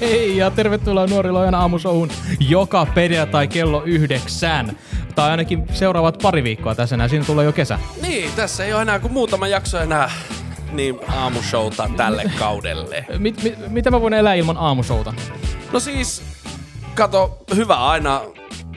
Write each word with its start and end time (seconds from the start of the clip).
Hei 0.00 0.36
ja 0.36 0.50
tervetuloa 0.50 1.06
Nuorilojan 1.06 1.54
aamushowhun 1.54 2.10
joka 2.40 2.86
perjantai 2.94 3.48
kello 3.48 3.82
yhdeksän. 3.84 4.78
Tai 5.14 5.30
ainakin 5.30 5.64
seuraavat 5.72 6.18
pari 6.22 6.44
viikkoa 6.44 6.74
tässä 6.74 6.96
näin, 6.96 7.10
siinä 7.10 7.24
tulee 7.24 7.44
jo 7.44 7.52
kesä. 7.52 7.78
Niin, 8.02 8.30
tässä 8.36 8.64
ei 8.64 8.72
ole 8.72 8.82
enää 8.82 8.98
kuin 8.98 9.12
muutama 9.12 9.48
jakso 9.48 9.78
enää 9.78 10.10
niin 10.72 11.00
aamushowta 11.16 11.90
tälle 11.96 12.30
kaudelle. 12.38 13.06
Mit, 13.18 13.42
mit, 13.42 13.54
mitä 13.68 13.90
mä 13.90 14.00
voin 14.00 14.14
elää 14.14 14.34
ilman 14.34 14.56
aamushowta? 14.56 15.14
No 15.72 15.80
siis, 15.80 16.22
kato, 16.94 17.38
hyvä 17.54 17.74
aina, 17.74 18.20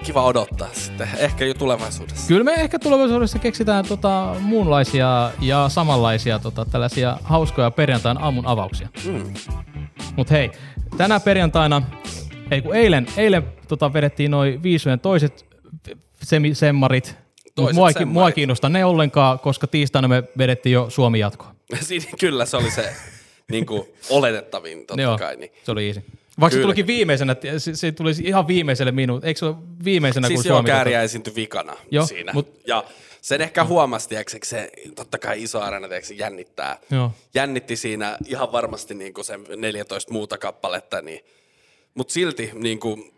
kiva 0.10 0.24
odottaa 0.24 0.70
sitten, 0.74 1.10
ehkä 1.18 1.46
jo 1.46 1.54
tulevaisuudessa. 1.54 2.28
Kyllä 2.28 2.44
me 2.44 2.54
ehkä 2.54 2.80
tulevaisuudessa 2.80 3.40
keksitään 3.40 3.86
tota, 3.86 4.36
muunlaisia 4.40 5.32
ja 5.42 5.70
samanlaisia 5.70 6.40
tota, 6.40 6.66
tällaisia 6.66 7.18
hauskoja 7.24 7.72
perjantain 7.72 8.18
aamun 8.18 8.48
avauksia. 8.48 8.90
Mm. 9.06 9.34
Mut 10.16 10.32
hei, 10.32 10.52
tänä 10.98 11.20
perjantaina, 11.20 11.82
ei 12.52 12.62
kun 12.62 12.76
eilen, 12.76 13.08
eilen 13.18 13.44
tota, 13.68 13.94
vedettiin 13.94 14.32
noin 14.32 14.64
viisujen 14.64 15.00
toiset 15.00 15.46
semi- 16.24 16.56
semmarit. 16.56 17.16
Toiset 17.56 17.76
mua, 17.76 17.90
mua 18.06 18.28
ei 18.28 18.34
kiinnosta 18.34 18.70
ne 18.70 18.86
ollenkaan, 18.86 19.40
koska 19.40 19.68
tiistaina 19.68 20.08
me 20.08 20.24
vedettiin 20.38 20.74
jo 20.74 20.90
Suomi 20.90 21.20
jatkoa. 21.20 21.56
Siinä, 21.82 22.06
kyllä 22.20 22.46
se 22.46 22.58
oli 22.58 22.72
se 22.72 22.94
niin 23.52 23.66
kuin, 23.66 23.84
oletettavin 24.10 24.86
totta 24.86 25.02
Joo, 25.02 25.18
kai. 25.18 25.36
Niin. 25.36 25.52
se 25.64 25.72
oli 25.72 25.88
easy. 25.88 26.04
Vaikka 26.40 26.56
se 26.56 26.62
tulikin 26.62 26.88
viimeisenä, 26.88 27.36
se, 27.58 27.76
se 27.76 27.92
tuli 27.92 28.12
ihan 28.24 28.48
viimeiselle 28.48 28.92
minuutille. 28.92 29.28
Eikö 29.30 29.38
se 29.40 29.46
ole 29.46 29.56
viimeisenä 29.84 30.28
Siis 30.28 30.42
kuin 30.42 30.50
joo, 30.50 30.56
Suomi? 30.58 30.68
kääriä 30.68 31.02
esiintyi 31.02 31.36
vikana 31.36 31.76
Joo, 31.92 32.06
siinä. 32.06 32.34
mut- 32.34 32.62
Ja 32.68 32.84
sen 33.22 33.42
ehkä 33.42 33.64
huomasi, 33.64 34.10
tiedätkö, 34.10 34.38
se 34.44 34.70
totta 34.96 35.18
kai 35.18 35.44
iso 35.44 35.62
areena 35.62 35.88
tiedätkö, 35.88 36.14
jännittää. 36.14 36.78
Joo. 36.92 37.12
Jännitti 37.34 37.76
siinä 37.76 38.18
ihan 38.28 38.52
varmasti 38.52 38.94
niin 38.94 39.14
kuin 39.14 39.26
sen 39.26 39.46
14 39.58 40.14
muuta 40.14 40.38
kappaletta, 40.38 41.02
niin, 41.02 41.26
mutta 41.96 42.14
silti 42.14 42.52
niin 42.54 42.80
kuin, 42.80 43.14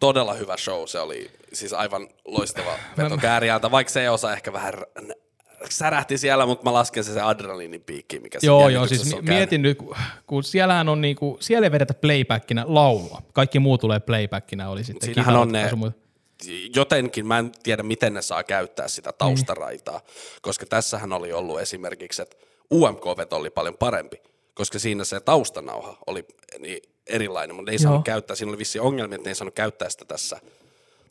todella 0.00 0.34
hyvä 0.34 0.56
show 0.56 0.82
se 0.86 0.98
oli. 0.98 1.30
Siis 1.52 1.72
aivan 1.72 2.08
loistava 2.24 2.78
veto 2.98 3.16
kääriältä, 3.16 3.70
vaikka 3.70 3.92
se 3.92 4.10
osa 4.10 4.32
ehkä 4.32 4.52
vähän 4.52 4.74
särähti 5.68 6.18
siellä, 6.18 6.46
mutta 6.46 6.64
mä 6.64 6.72
lasken 6.72 7.04
se, 7.04 7.12
se 7.12 7.20
adrenaliinin 7.20 7.80
piikki, 7.80 8.20
mikä 8.20 8.40
siinä 8.40 8.52
Joo, 8.52 8.68
joo, 8.68 8.86
siis 8.86 9.14
on 9.14 9.24
mietin 9.24 9.62
nyt, 9.62 9.78
kun- 10.26 10.44
siellähän 10.44 10.88
on 10.88 11.00
niinku, 11.00 11.36
siellä 11.40 11.66
ei 11.66 11.72
vedetä 11.72 11.94
playbackina 11.94 12.64
laulua. 12.68 13.22
Kaikki 13.32 13.58
muu 13.58 13.78
tulee 13.78 14.00
playbackina, 14.00 14.68
oli 14.68 14.84
sitten 14.84 15.06
Siinähän 15.06 15.36
on 15.36 15.52
ne, 15.52 15.70
jotenkin, 16.74 17.26
mä 17.26 17.38
en 17.38 17.52
tiedä 17.62 17.82
miten 17.82 18.14
ne 18.14 18.22
saa 18.22 18.44
käyttää 18.44 18.88
sitä 18.88 19.12
taustaraitaa, 19.12 20.00
koska 20.42 20.66
tässähän 20.66 21.12
oli 21.12 21.32
ollut 21.32 21.60
esimerkiksi, 21.60 22.22
että 22.22 22.36
UMK-veto 22.74 23.36
oli 23.36 23.50
paljon 23.50 23.76
parempi, 23.78 24.16
koska 24.54 24.78
siinä 24.78 25.04
se 25.04 25.20
taustanauha 25.20 25.98
oli 26.06 26.24
niin 26.58 26.82
erilainen, 27.06 27.56
mutta 27.56 27.70
ne 27.70 27.74
ei 27.74 27.78
Joo. 27.82 27.82
saanut 27.82 28.04
käyttää, 28.04 28.36
siinä 28.36 28.50
oli 28.50 28.58
vissi 28.58 28.78
ongelmia, 28.78 29.14
että 29.14 29.28
ne 29.28 29.30
ei 29.30 29.34
saanut 29.34 29.54
käyttää 29.54 29.90
sitä 29.90 30.04
tässä 30.04 30.40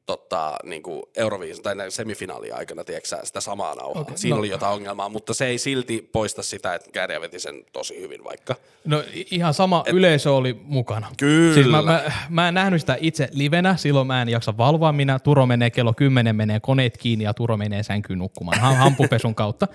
tota, 0.05 0.57
niin 0.63 0.83
kuin 0.83 1.03
Euroviisun 1.15 1.63
tai 1.63 1.75
näin 1.75 1.91
semifinaalin 1.91 2.55
aikana, 2.55 2.83
tiedätkö 2.83 3.17
sitä 3.23 3.41
samaa 3.41 3.75
nauhaa. 3.75 4.01
Okay, 4.01 4.17
siinä 4.17 4.35
no. 4.35 4.39
oli 4.39 4.49
jotain 4.49 4.73
ongelmaa, 4.73 5.09
mutta 5.09 5.33
se 5.33 5.45
ei 5.45 5.57
silti 5.57 6.09
poista 6.11 6.43
sitä, 6.43 6.75
että 6.75 6.91
Kääriä 6.91 7.21
veti 7.21 7.39
sen 7.39 7.65
tosi 7.73 8.01
hyvin 8.01 8.23
vaikka. 8.23 8.55
No 8.85 9.03
ihan 9.31 9.53
sama 9.53 9.83
Et, 9.85 9.93
yleisö 9.93 10.33
oli 10.33 10.61
mukana. 10.63 11.07
Kyllä. 11.17 11.53
Siis 11.53 11.67
mä, 11.67 11.81
mä, 11.81 12.03
mä 12.29 12.47
en 12.47 12.53
nähnyt 12.53 12.81
sitä 12.81 12.97
itse 12.99 13.29
livenä, 13.31 13.77
silloin 13.77 14.07
mä 14.07 14.21
en 14.21 14.29
jaksa 14.29 14.57
valvoa 14.57 14.91
minä. 14.91 15.19
Turo 15.19 15.45
menee 15.45 15.69
kello 15.69 15.93
10, 15.93 16.35
menee 16.35 16.59
koneet 16.59 16.97
kiinni 16.97 17.25
ja 17.25 17.33
Turo 17.33 17.57
menee 17.57 17.83
sänkyyn 17.83 18.19
nukkumaan 18.19 18.57
ham- 18.57 18.75
hampupesun 18.77 19.35
kautta. 19.35 19.67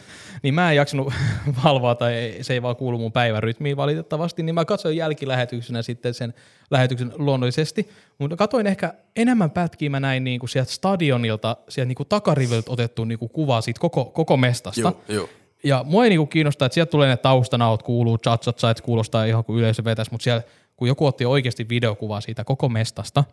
Niin 0.43 0.55
mä 0.55 0.71
en 0.71 0.77
jaksanut 0.77 1.13
valvoa 1.65 1.95
tai 1.95 2.15
ei- 2.15 2.45
se 2.45 2.53
ei 2.53 2.63
vaan 2.63 2.77
kuulu 2.77 2.99
mun 2.99 3.13
päivärytmiin 3.13 3.77
valitettavasti. 3.77 4.43
Niin 4.43 4.55
mä 4.55 4.65
katsoin 4.65 4.97
jälkilähetyksenä 4.97 5.83
sitten 5.83 6.15
sen 6.15 6.35
lähetyksen 6.71 7.13
luonnollisesti. 7.17 7.89
Mutta 8.19 8.37
katoin 8.37 8.67
ehkä 8.67 8.95
enemmän 9.17 9.51
pätkiä 9.51 9.91
mä 9.91 10.01
näin 10.01 10.25
niinku 10.25 10.47
sieltä 10.47 10.73
stadionilta, 10.73 11.57
sieltä 11.69 11.89
niinku 11.89 12.05
takariviltä 12.05 12.73
otettu 12.73 13.05
niinku 13.05 13.29
kuvaa 13.29 13.61
siitä 13.61 13.81
koko, 13.81 14.05
koko 14.05 14.37
mestasta. 14.37 14.81
Joo, 14.81 15.01
joo. 15.09 15.29
Ja 15.65 15.85
mua 15.89 16.05
ei 16.05 16.11
niinku 16.11 16.27
kiinnostaa, 16.27 16.67
että 16.67 16.75
sieltä 16.75 16.91
tulee 16.91 17.09
ne 17.09 17.17
taustanaut, 17.17 17.83
kuuluu 17.83 18.19
chat 18.19 18.43
chat 18.43 18.57
chat, 18.59 18.81
kuulostaa 18.81 19.25
ihan 19.25 19.45
kuin 19.45 19.59
yleisö 19.59 19.85
vetäisi, 19.85 20.11
mutta 20.11 20.25
siellä, 20.25 20.43
kun 20.77 20.89
joku 20.89 21.07
otti 21.07 21.25
oikeasti 21.25 21.69
videokuvaa 21.69 22.21
siitä 22.21 22.45
koko 22.45 22.69
mestasta, 22.69 23.25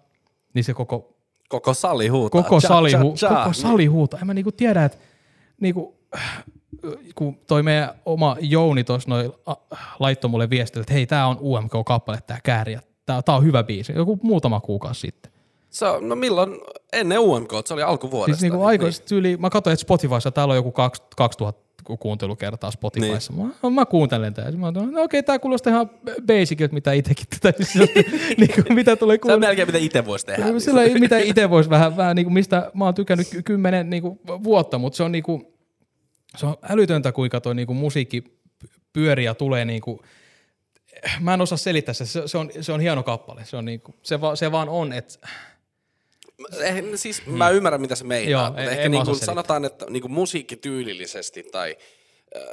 niin 0.53 0.63
se 0.63 0.73
koko, 0.73 1.09
Koko 1.49 1.73
sali 1.73 2.07
huutaa. 2.07 2.43
koko, 2.43 2.59
Cha, 2.59 2.67
sali, 2.67 2.91
cha, 2.91 2.99
hu, 2.99 3.13
cha. 3.15 3.29
koko 3.29 3.53
sali 3.53 3.85
huutaa. 3.85 4.19
En 4.19 4.27
mä 4.27 4.33
niinku 4.33 4.51
tiedä, 4.51 4.85
että 4.85 4.97
niinku, 5.61 5.95
kun 7.15 7.37
toi 7.47 7.63
meidän 7.63 7.89
oma 8.05 8.37
Jouni 8.39 8.83
tuossa 8.83 9.09
a- 9.45 9.55
laittoi 9.99 10.29
mulle 10.29 10.49
viestille, 10.49 10.81
että 10.81 10.93
hei, 10.93 11.05
tää 11.05 11.27
on 11.27 11.37
UMK-kappale, 11.41 12.19
tää 12.27 12.39
kääriä. 12.43 12.81
Tää, 13.05 13.21
tää 13.21 13.35
on 13.35 13.43
hyvä 13.43 13.63
biisi. 13.63 13.93
Joku 13.95 14.19
muutama 14.23 14.59
kuukausi 14.59 14.99
sitten. 15.01 15.31
Se 15.69 15.85
on, 15.85 16.09
no 16.09 16.15
milloin, 16.15 16.57
ennen 16.93 17.19
UMK, 17.19 17.51
se 17.65 17.73
oli 17.73 17.81
alkuvuodesta. 17.81 18.39
Siis 18.39 18.51
niinku 18.51 18.65
aikoista 18.65 19.05
tyyli, 19.07 19.37
mä 19.37 19.49
katsoin, 19.49 19.73
että 19.73 19.81
Spotifyssa 19.81 20.31
täällä 20.31 20.51
on 20.51 20.55
joku 20.55 20.71
kaksi- 20.71 21.03
2000 21.17 21.63
kuuntelukertaa 21.99 22.71
Spotifyssa. 22.71 23.33
Niin. 23.33 23.53
Mä, 23.63 23.69
mä 23.69 23.85
kuuntelen 23.85 24.33
tää. 24.33 24.51
Mä 24.51 24.71
no 24.71 25.01
okei, 25.03 25.23
tää 25.23 25.39
kuulostaa 25.39 25.71
ihan 25.73 25.89
basicilta, 26.27 26.73
mitä 26.73 26.93
itsekin 26.93 27.25
tätä, 27.41 27.63
niinku, 28.37 28.61
mitä 28.73 28.95
tulee 28.95 29.15
Se 29.15 29.17
on 29.17 29.19
kuulla. 29.21 29.37
melkein 29.39 29.67
mitä 29.67 29.77
itse 29.77 30.05
voisi 30.05 30.25
tehdä. 30.25 30.45
niin 30.45 30.61
Sillä 30.61 30.83
ei, 30.83 30.99
mitä 30.99 31.17
itse 31.17 31.49
voisi 31.49 31.69
vähän, 31.69 31.97
vähän 31.97 32.15
niinku, 32.15 32.29
mistä 32.29 32.71
mä 32.73 32.85
oon 32.85 32.93
tykännyt 32.93 33.27
ky- 33.29 33.41
kymmenen 33.41 33.89
niinku, 33.89 34.19
vuotta, 34.43 34.77
mutta 34.77 34.97
se 34.97 35.03
on 35.03 35.11
niinku, 35.11 35.53
se 36.37 36.45
on 36.45 36.55
älytöntä, 36.69 37.11
kuinka 37.11 37.41
toi 37.41 37.55
niinku, 37.55 37.73
musiikki 37.73 38.23
pyörii 38.93 39.25
ja 39.25 39.35
tulee 39.35 39.65
niinku, 39.65 40.01
mä 41.19 41.33
en 41.33 41.41
osaa 41.41 41.57
selittää 41.57 41.93
se, 41.93 42.05
se, 42.05 42.27
se, 42.27 42.37
on, 42.37 42.51
se 42.61 42.71
on 42.71 42.79
hieno 42.81 43.03
kappale, 43.03 43.45
se, 43.45 43.57
on 43.57 43.65
niinku, 43.65 43.95
se, 44.03 44.21
va, 44.21 44.35
se 44.35 44.51
vaan 44.51 44.69
on, 44.69 44.93
että 44.93 45.27
Eh, 46.61 46.83
siis 46.95 47.25
mä 47.25 47.49
ymmärrän, 47.49 47.81
mitä 47.81 47.95
se 47.95 48.03
meinaa, 48.03 48.47
Joo, 48.47 48.57
ei- 48.57 48.67
ehkä 48.67 48.81
ei 48.81 48.89
mä 48.89 48.95
niin 48.95 49.05
kuin 49.05 49.19
sanotaan, 49.19 49.65
että 49.65 49.85
niin 49.89 50.01
kuin 50.01 50.11
musiikkityylillisesti 50.11 51.43
tai... 51.43 51.77
Äh, 52.35 52.43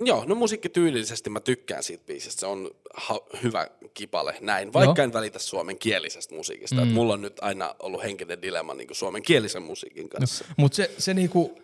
joo, 0.00 0.24
no 0.26 0.34
musiikkityylillisesti 0.34 1.30
mä 1.30 1.40
tykkään 1.40 1.82
siitä 1.82 2.04
biisistä. 2.06 2.40
Se 2.40 2.46
on 2.46 2.70
ha- 2.94 3.20
hyvä 3.42 3.66
kipale 3.94 4.34
näin, 4.40 4.72
vaikka 4.72 5.02
en 5.02 5.12
välitä 5.12 5.38
suomenkielisestä 5.38 6.34
musiikista. 6.34 6.84
Mm. 6.84 6.90
mulla 6.90 7.12
on 7.12 7.22
nyt 7.22 7.36
aina 7.40 7.74
ollut 7.78 8.02
henkinen 8.02 8.42
dilemma 8.42 8.74
niin 8.74 8.86
kuin 8.86 8.96
suomenkielisen 8.96 9.62
musiikin 9.62 10.08
kanssa. 10.08 10.44
Mutta 10.56 10.76
se, 10.76 10.90
se 10.98 11.14
niinku, 11.14 11.58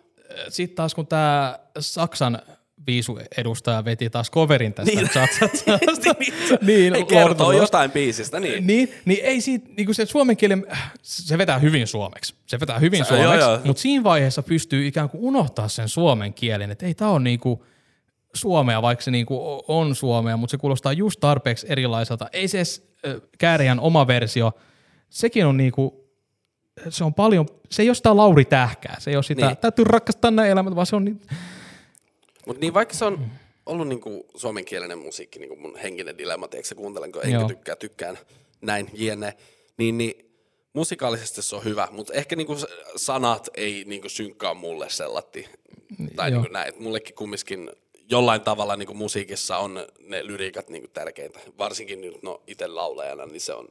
sitten 0.49 0.75
taas 0.75 0.95
kun 0.95 1.07
tämä 1.07 1.59
Saksan 1.79 2.41
viisu 2.87 3.19
edustaja 3.37 3.85
veti 3.85 4.09
taas 4.09 4.31
coverin 4.31 4.73
tästä 4.73 4.95
Niin. 4.95 5.07
chat-chat-chatasta, 5.09 6.15
niin, 6.67 6.95
Ei 6.95 7.03
kertoo 7.03 7.51
jostain 7.51 7.91
biisistä, 7.91 8.39
niin. 8.39 8.67
Niin, 8.67 8.93
niin 9.05 9.19
ei 9.23 9.41
siitä, 9.41 9.69
niinku 9.77 9.93
se 9.93 10.05
suomen 10.05 10.37
kielen, 10.37 10.65
se 11.01 11.37
vetää 11.37 11.59
hyvin 11.59 11.87
suomeksi. 11.87 12.35
Se 12.45 12.59
vetää 12.59 12.79
hyvin 12.79 13.05
Se- 13.05 13.07
suomeksi, 13.07 13.33
joo, 13.39 13.51
joo. 13.51 13.59
mutta 13.65 13.81
siinä 13.81 14.03
vaiheessa 14.03 14.43
pystyy 14.43 14.87
ikään 14.87 15.09
kuin 15.09 15.23
unohtaa 15.23 15.67
sen 15.67 15.89
suomen 15.89 16.33
kielen, 16.33 16.71
että 16.71 16.85
ei 16.85 16.93
tämä 16.93 17.11
ole 17.11 17.19
niinku 17.19 17.65
suomea, 18.33 18.81
vaikka 18.81 19.03
se 19.03 19.11
niinku 19.11 19.35
o- 19.37 19.63
on 19.67 19.95
suomea, 19.95 20.37
mutta 20.37 20.51
se 20.51 20.57
kuulostaa 20.57 20.93
just 20.93 21.19
tarpeeksi 21.19 21.67
erilaiselta. 21.69 22.29
Ei 22.33 22.47
se 22.47 22.57
edes 22.57 22.87
ö, 23.05 23.21
Kääriän 23.37 23.79
oma 23.79 24.07
versio, 24.07 24.51
sekin 25.09 25.45
on 25.45 25.57
niinku, 25.57 26.09
se 26.89 27.03
on 27.03 27.13
paljon, 27.13 27.45
se 27.71 27.81
ei 27.81 27.89
ole 27.89 27.95
sitä 27.95 28.17
Lauri 28.17 28.45
Tähkää, 28.45 28.95
se 28.99 29.09
ei 29.11 29.15
ole 29.17 29.23
sitä, 29.23 29.41
Niin. 29.41 29.47
niin. 29.47 29.57
täytyy 29.57 29.85
rakastaa 29.85 30.31
näin 30.31 30.51
elämät, 30.51 30.75
vaan 30.75 30.85
se 30.87 30.95
on, 30.95 31.05
niin, 31.05 31.21
Mutta 32.47 32.59
niin 32.59 32.73
vaikka 32.73 32.93
se 32.93 33.05
on 33.05 33.25
ollut 33.65 33.87
niinku 33.87 34.25
suomenkielinen 34.35 34.99
musiikki, 34.99 35.39
niinku 35.39 35.55
mun 35.55 35.77
henkinen 35.77 36.17
dilemma, 36.17 36.47
tiedätkö 36.47 36.67
sä 36.67 36.75
kuuntelenko, 36.75 37.21
enkä 37.21 37.37
Joo. 37.37 37.47
tykkää, 37.47 37.75
tykkään, 37.75 38.19
näin, 38.61 38.89
jne, 38.93 39.37
niin, 39.77 39.97
niin 39.97 40.33
musikaalisesti 40.73 41.41
se 41.41 41.55
on 41.55 41.63
hyvä, 41.63 41.87
mutta 41.91 42.13
ehkä 42.13 42.35
niinku 42.35 42.55
sanat 42.95 43.49
ei 43.55 43.83
niinku 43.87 44.09
synkkaa 44.09 44.53
mulle 44.53 44.89
sellatti. 44.89 45.49
Tai 46.15 46.31
Joo. 46.31 46.41
niinku 46.41 46.53
näin, 46.53 46.69
että 46.69 46.81
mullekin 46.81 47.15
kumminkin 47.15 47.71
jollain 48.09 48.41
tavalla 48.41 48.75
niinku 48.75 48.93
musiikissa 48.93 49.57
on 49.57 49.87
ne 49.99 50.27
lyriikat 50.27 50.69
niinku 50.69 50.87
tärkeintä. 50.87 51.39
Varsinkin 51.57 52.01
nyt 52.01 52.23
no 52.23 52.41
itse 52.47 52.67
laulajana, 52.67 53.25
niin 53.25 53.41
se 53.41 53.53
on, 53.53 53.67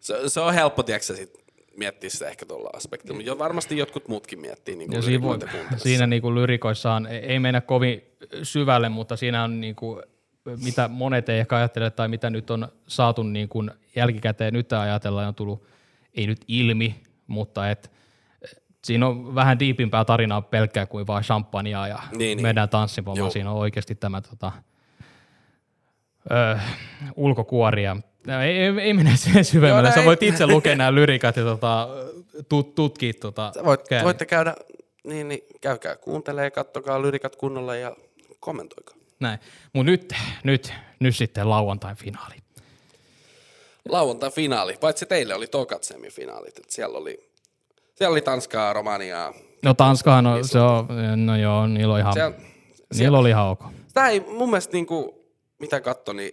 se, 0.00 0.14
se 0.26 0.40
on 0.40 0.54
helppo, 0.54 0.82
tiedätkö 0.82 1.16
sit 1.16 1.45
miettiä 1.76 2.10
sitä 2.10 2.28
ehkä 2.28 2.46
tuolla 2.46 2.70
aspektilla. 2.72 3.14
Mutta 3.16 3.28
jo 3.28 3.38
varmasti 3.38 3.78
jotkut 3.78 4.08
muutkin 4.08 4.40
miettii 4.40 4.76
niinku 4.76 4.96
Ja 4.96 5.02
siinä, 5.02 5.22
voi, 5.22 5.38
siinä 5.76 6.06
niinku 6.06 6.34
lyrikoissaan 6.34 7.06
ei 7.06 7.18
ei 7.18 7.38
mennä 7.38 7.60
kovin 7.60 8.02
syvälle, 8.42 8.88
mutta 8.88 9.16
siinä 9.16 9.44
on 9.44 9.60
niinku, 9.60 10.02
mitä 10.64 10.88
monet 10.88 11.28
ei 11.28 11.38
ehkä 11.38 11.56
ajattele 11.56 11.90
tai 11.90 12.08
mitä 12.08 12.30
nyt 12.30 12.50
on 12.50 12.68
saatu 12.88 13.22
niinku 13.22 13.64
jälkikäteen 13.96 14.52
nyt 14.52 14.72
ajatellaan 14.72 15.28
on 15.28 15.34
tullut, 15.34 15.66
ei 16.14 16.26
nyt 16.26 16.40
ilmi, 16.48 17.02
mutta 17.26 17.70
et, 17.70 17.90
siinä 18.84 19.06
on 19.06 19.34
vähän 19.34 19.58
diipimpää 19.58 20.04
tarinaa 20.04 20.42
pelkkää 20.42 20.86
kuin 20.86 21.06
vain 21.06 21.24
champagnea 21.24 21.86
ja 21.86 21.98
Niin, 22.12 22.18
niin, 22.18 22.36
niin. 22.36 22.56
Joo. 23.16 23.16
vaan 23.16 23.32
siinä 23.32 23.50
on 23.50 23.56
oikeasti 23.56 23.94
tämä 23.94 24.20
tota, 24.20 24.52
ö, 26.30 26.58
ulkokuoria. 27.16 27.96
No, 28.26 28.42
ei, 28.42 28.58
ei, 28.58 28.72
ei 28.80 28.94
mennä 28.94 29.16
siihen 29.26 29.44
syvemmälle. 29.44 29.88
Joo, 29.88 29.94
Sä 29.94 30.00
ei. 30.00 30.06
voit 30.06 30.22
itse 30.22 30.46
lukea 30.46 30.76
nämä 30.76 30.94
lyrikat 30.94 31.36
ja 31.36 31.42
tota, 31.44 31.88
tut, 32.48 32.74
tutkia 32.74 33.12
tota, 33.20 33.52
Sä 33.54 33.64
voit, 33.64 33.88
kääriä. 33.88 34.04
voitte 34.04 34.26
käydä, 34.26 34.54
niin, 35.04 35.28
niin 35.28 35.40
käykää 35.60 35.96
kuuntelee, 35.96 36.50
kattokaa 36.50 37.02
lyrikat 37.02 37.36
kunnolla 37.36 37.76
ja 37.76 37.96
kommentoikaa. 38.40 38.96
Näin. 39.20 39.38
Mutta 39.72 39.90
nyt, 39.90 40.14
nyt, 40.44 40.72
nyt 41.00 41.16
sitten 41.16 41.50
lauantain 41.50 41.96
finaali. 41.96 42.34
lauantai-finaali. 43.88 44.76
Paitsi 44.80 45.06
teille 45.06 45.34
oli 45.34 45.46
tokat 45.46 45.84
semifinaalit. 45.84 46.58
Et 46.58 46.70
siellä, 46.70 46.98
oli, 46.98 47.30
siellä 47.94 48.12
oli 48.12 48.20
Tanskaa, 48.20 48.72
Romaniaa. 48.72 49.34
No 49.62 49.74
Tanskahan 49.74 50.26
on, 50.26 50.44
se 50.48 50.58
on, 50.58 50.86
no 51.26 51.36
joo, 51.36 51.66
niillä 51.66 51.94
on 51.94 52.00
ihan, 52.00 52.12
Siellä, 52.12 52.36
niillä 52.98 53.18
oli 53.18 53.28
ihan 53.28 53.46
ok. 53.46 53.60
Tämä 53.94 54.08
ei 54.08 54.20
mun 54.20 54.50
mielestä 54.50 54.72
niinku, 54.72 55.24
mitä 55.58 55.80
katto, 55.80 56.12
niin, 56.12 56.32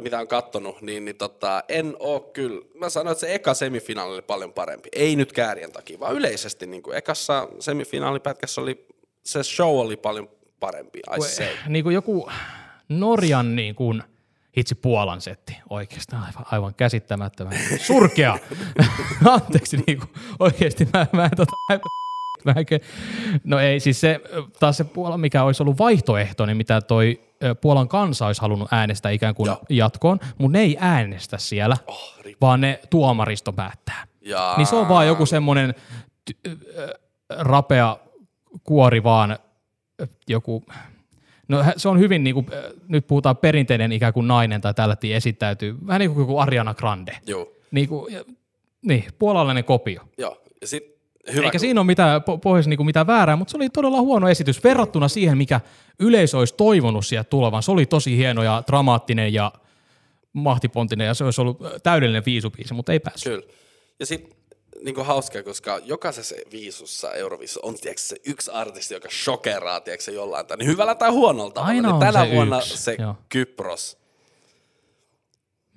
tai 0.00 0.04
mitä 0.04 0.20
on 0.20 0.28
kattonut, 0.28 0.82
niin, 0.82 1.04
niin 1.04 1.16
tota, 1.16 1.64
en 1.68 1.96
oo 1.98 2.20
kyllä. 2.20 2.64
Mä 2.74 2.88
sanoin, 2.88 3.12
että 3.12 3.20
se 3.20 3.34
eka 3.34 3.54
semifinaali 3.54 4.14
oli 4.14 4.22
paljon 4.22 4.52
parempi. 4.52 4.88
Ei 4.92 5.16
nyt 5.16 5.32
käärien 5.32 5.72
takia, 5.72 6.00
vaan 6.00 6.14
yleisesti 6.14 6.66
niinku, 6.66 6.92
ekassa 6.92 7.48
semifinaalipätkässä 7.58 8.60
oli, 8.60 8.86
se 9.24 9.42
show 9.42 9.78
oli 9.80 9.96
paljon 9.96 10.28
parempi. 10.60 10.98
I 10.98 11.22
say. 11.22 11.46
Niin 11.66 11.82
kuin 11.82 11.94
joku 11.94 12.30
Norjan 12.88 13.56
niin 13.56 13.74
kuin, 13.74 14.02
hitsi 14.56 14.74
Puolan 14.74 15.20
setti, 15.20 15.56
oikeastaan 15.70 16.22
aivan, 16.22 16.46
aivan 16.50 16.74
käsittämättömän 16.74 17.58
surkea. 17.86 18.38
Anteeksi, 19.24 19.76
niin 19.86 19.98
kuin, 19.98 20.10
oikeasti 20.38 20.88
mä, 20.92 21.06
mä 21.12 21.24
en 21.24 21.30
tota, 21.36 21.52
no 23.44 23.58
ei, 23.58 23.80
siis 23.80 24.00
se, 24.00 24.20
taas 24.60 24.76
se 24.76 24.84
Puola, 24.84 25.18
mikä 25.18 25.42
olisi 25.44 25.62
ollut 25.62 25.78
vaihtoehto, 25.78 26.46
niin 26.46 26.56
mitä 26.56 26.80
toi 26.80 27.20
Puolan 27.60 27.88
kansa 27.88 28.26
olisi 28.26 28.40
halunnut 28.40 28.68
äänestää 28.72 29.10
ikään 29.12 29.34
kuin 29.34 29.46
Joo. 29.46 29.58
jatkoon, 29.68 30.18
mutta 30.38 30.58
ne 30.58 30.64
ei 30.64 30.76
äänestä 30.80 31.38
siellä, 31.38 31.76
Oh, 31.86 32.14
vaan 32.40 32.60
ne 32.60 32.80
tuomaristo 32.90 33.52
päättää. 33.52 34.06
Jaa. 34.20 34.56
Niin 34.56 34.66
se 34.66 34.76
on 34.76 34.88
vaan 34.88 35.06
joku 35.06 35.26
semmoinen 35.26 35.74
ty- 36.30 36.50
rapea 37.38 37.96
kuori 38.64 39.02
vaan 39.02 39.38
joku, 40.28 40.64
no 41.48 41.64
se 41.76 41.88
on 41.88 41.98
hyvin 41.98 42.24
niin 42.24 42.34
kuin, 42.34 42.46
nyt 42.88 43.06
puhutaan 43.06 43.36
perinteinen 43.36 43.92
ikään 43.92 44.12
kuin 44.12 44.28
nainen 44.28 44.60
tai 44.60 44.74
tällä 44.74 44.96
esittäytyy, 45.14 45.76
vähän 45.86 45.98
niin 46.00 46.10
kuin 46.10 46.22
joku 46.22 46.38
Ariana 46.38 46.74
Grande. 46.74 47.16
Joo, 47.26 47.52
Niin, 47.70 47.88
kuin, 47.88 48.12
ja- 48.14 48.24
niin 48.82 49.04
puolalainen 49.18 49.64
kopio. 49.64 50.00
joo. 50.18 50.42
Ja 50.60 50.66
sit, 50.66 50.99
hyvä, 51.32 51.44
Eikä 51.44 51.58
siinä 51.58 51.80
ole 51.80 51.86
mitään, 51.86 52.20
po- 52.20 52.38
pohjassa 52.38 52.70
niin 52.70 52.86
mitään 52.86 53.06
väärää, 53.06 53.36
mutta 53.36 53.50
se 53.50 53.56
oli 53.56 53.68
todella 53.70 54.00
huono 54.00 54.28
esitys 54.28 54.64
verrattuna 54.64 55.08
siihen, 55.08 55.38
mikä 55.38 55.60
yleisö 55.98 56.38
olisi 56.38 56.54
toivonut 56.54 57.06
sieltä 57.06 57.30
tulevan. 57.30 57.62
Se 57.62 57.70
oli 57.70 57.86
tosi 57.86 58.16
hieno 58.16 58.42
ja 58.42 58.62
dramaattinen 58.66 59.34
ja 59.34 59.52
mahtipontinen 60.32 61.06
ja 61.06 61.14
se 61.14 61.24
olisi 61.24 61.40
ollut 61.40 61.58
täydellinen 61.82 62.22
viisupiisi, 62.26 62.74
mutta 62.74 62.92
ei 62.92 63.00
päässyt. 63.00 63.32
Kyllä. 63.32 63.54
Ja 64.00 64.06
sitten 64.06 64.36
niin 64.82 64.94
kuin 64.94 65.06
hauska, 65.06 65.42
koska 65.42 65.80
jokaisessa 65.84 66.34
viisussa 66.52 67.12
Euroviisussa 67.12 67.60
on 67.62 67.74
tiedätkö, 67.74 68.02
se 68.02 68.16
yksi 68.26 68.50
artisti, 68.50 68.94
joka 68.94 69.08
shokeraa 69.24 69.80
tiedätkö, 69.80 70.10
jollain 70.10 70.46
tai 70.46 70.56
niin 70.56 70.68
hyvällä 70.68 70.94
tai 70.94 71.10
huonolla 71.10 71.50
tavalla. 71.50 71.68
Aina 71.68 71.88
niin 71.88 71.94
on 71.94 72.00
tänä 72.00 72.24
se 72.24 72.30
vuonna 72.30 72.58
yksi, 72.58 72.76
se 72.76 72.96
joo. 72.98 73.14
Kypros. 73.28 73.99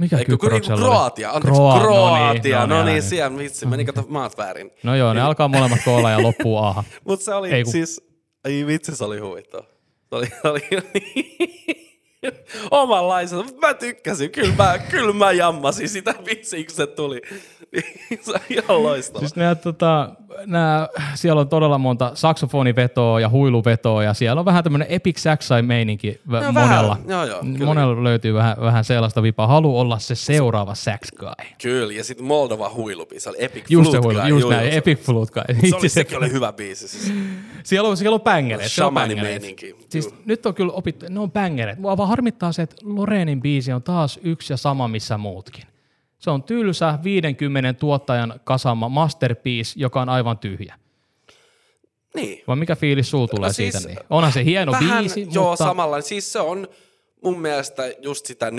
Mikä 0.03 0.17
Eikö, 0.17 0.31
kun 0.31 0.39
Kyproksella 0.39 0.75
niinku? 0.79 0.89
Kroatia, 0.91 1.31
anteeksi, 1.31 1.59
Kroa- 1.61 1.79
Kroatia, 1.81 2.67
no 2.67 2.83
niin, 2.83 2.93
älä 2.93 3.01
siellä 3.01 3.37
vitsi, 3.37 3.65
meni 3.65 3.85
kato 3.85 4.05
maat 4.09 4.37
väärin. 4.37 4.71
No 4.83 4.95
joo, 4.95 5.13
ne 5.13 5.21
alkaa 5.21 5.47
molemmat 5.47 5.79
koolla 5.85 6.11
ja 6.11 6.23
loppuu 6.23 6.57
aha. 6.57 6.83
Mutta 7.07 7.25
se 7.25 7.33
oli 7.33 7.51
Ei 7.51 7.63
kun- 7.63 7.71
siis, 7.71 8.01
ei 8.45 8.65
vitsi, 8.67 8.95
se 8.95 9.03
oli 9.03 9.19
huvittava. 9.19 9.63
Se 10.09 10.15
oli, 10.15 10.27
oli 10.43 10.61
omanlaisena. 12.71 13.43
Mä 13.61 13.73
tykkäsin, 13.73 14.31
kyllä 14.31 14.53
mä, 14.57 14.77
kyllä 14.89 15.13
mä 15.13 15.31
jammasin 15.31 15.89
sitä 15.89 16.15
vitsi, 16.29 16.63
kun 16.63 16.75
se 16.75 16.87
tuli. 16.87 17.21
se 18.21 18.31
on 18.31 18.39
ihan 18.49 18.83
loistava. 18.83 19.19
Siis 19.19 19.35
nää, 19.35 19.55
tota, 19.55 20.09
nää, 20.45 20.87
siellä 21.15 21.41
on 21.41 21.49
todella 21.49 21.77
monta 21.77 22.11
saksofonivetoa 22.13 23.19
ja 23.19 23.29
huiluvetoa 23.29 24.03
ja 24.03 24.13
siellä 24.13 24.39
on 24.39 24.45
vähän 24.45 24.63
tämmöinen 24.63 24.87
epic 24.91 25.17
saxai 25.17 25.61
meininki 25.61 26.19
No, 26.25 26.31
vähän, 26.31 26.53
monella. 26.53 26.97
joo, 27.07 27.25
joo, 27.25 27.39
kyllä. 27.41 27.65
monella 27.65 28.03
löytyy 28.03 28.33
vähän, 28.33 28.55
vähän 28.61 28.83
sellaista 28.83 29.23
vipaa. 29.23 29.47
Halu 29.47 29.79
olla 29.79 29.99
se 29.99 30.15
seuraava 30.15 30.75
sax 30.75 31.11
guy. 31.17 31.29
Kyllä, 31.61 31.93
ja 31.93 32.03
sitten 32.03 32.25
Moldova 32.25 32.69
huilubiisi, 32.69 33.23
se 33.23 33.29
oli 33.29 33.37
Epic 33.43 33.63
Just 33.69 33.91
Flute 33.91 34.07
huilu, 34.07 34.19
Guy, 34.21 34.29
just 34.29 34.49
näin, 34.49 34.67
juu, 34.67 34.77
epic 34.77 34.99
flute 34.99 35.31
guy. 35.33 35.69
Se 35.69 35.75
oli, 35.75 35.89
sekin 35.89 36.17
oli 36.17 36.31
hyvä 36.31 36.53
biisi. 36.53 36.87
Siis. 36.87 37.13
Siellä 37.63 37.89
on, 37.89 37.97
siellä 37.97 38.15
on 38.15 38.21
bängereet. 38.21 38.71
siellä 38.71 38.87
on 38.87 38.93
Shamani 38.93 39.15
bängereet. 39.15 39.41
meininki, 39.41 39.75
Siis 39.89 40.13
nyt 40.25 40.45
on 40.45 40.53
kyllä 40.53 40.73
opittu, 40.73 41.05
ne 41.09 41.19
on 41.19 41.31
bängereet. 41.31 41.79
Mua 41.79 41.97
vaan 41.97 42.09
harmittaa 42.13 42.51
se, 42.51 42.61
että 42.61 42.75
Loreenin 42.83 43.41
biisi 43.41 43.73
on 43.73 43.83
taas 43.83 44.19
yksi 44.23 44.53
ja 44.53 44.57
sama 44.57 44.87
missä 44.87 45.17
muutkin. 45.17 45.63
Se 46.19 46.29
on 46.31 46.43
tylsä 46.43 46.99
50 47.03 47.73
tuottajan 47.73 48.39
kasama 48.43 48.89
masterpiece, 48.89 49.73
joka 49.75 50.01
on 50.01 50.09
aivan 50.09 50.37
tyhjä. 50.37 50.75
Niin. 52.15 52.43
Vai 52.47 52.55
mikä 52.55 52.75
fiilis 52.75 53.09
sulla 53.09 53.27
tulee 53.27 53.49
No 53.49 53.53
siis, 53.53 53.73
siitä? 53.73 53.87
Niin? 53.87 53.99
Onhan 54.09 54.31
se 54.31 54.45
hieno 54.45 54.71
Vähän, 54.71 54.99
biisi, 54.99 55.27
joo, 55.31 55.49
mutta 55.49 55.65
samalla. 55.65 56.01
Siis 56.01 56.33
se 56.33 56.39
on 56.39 56.67
mun 57.23 57.39
mielestä 57.39 57.83
just 58.01 58.25
sitä 58.25 58.51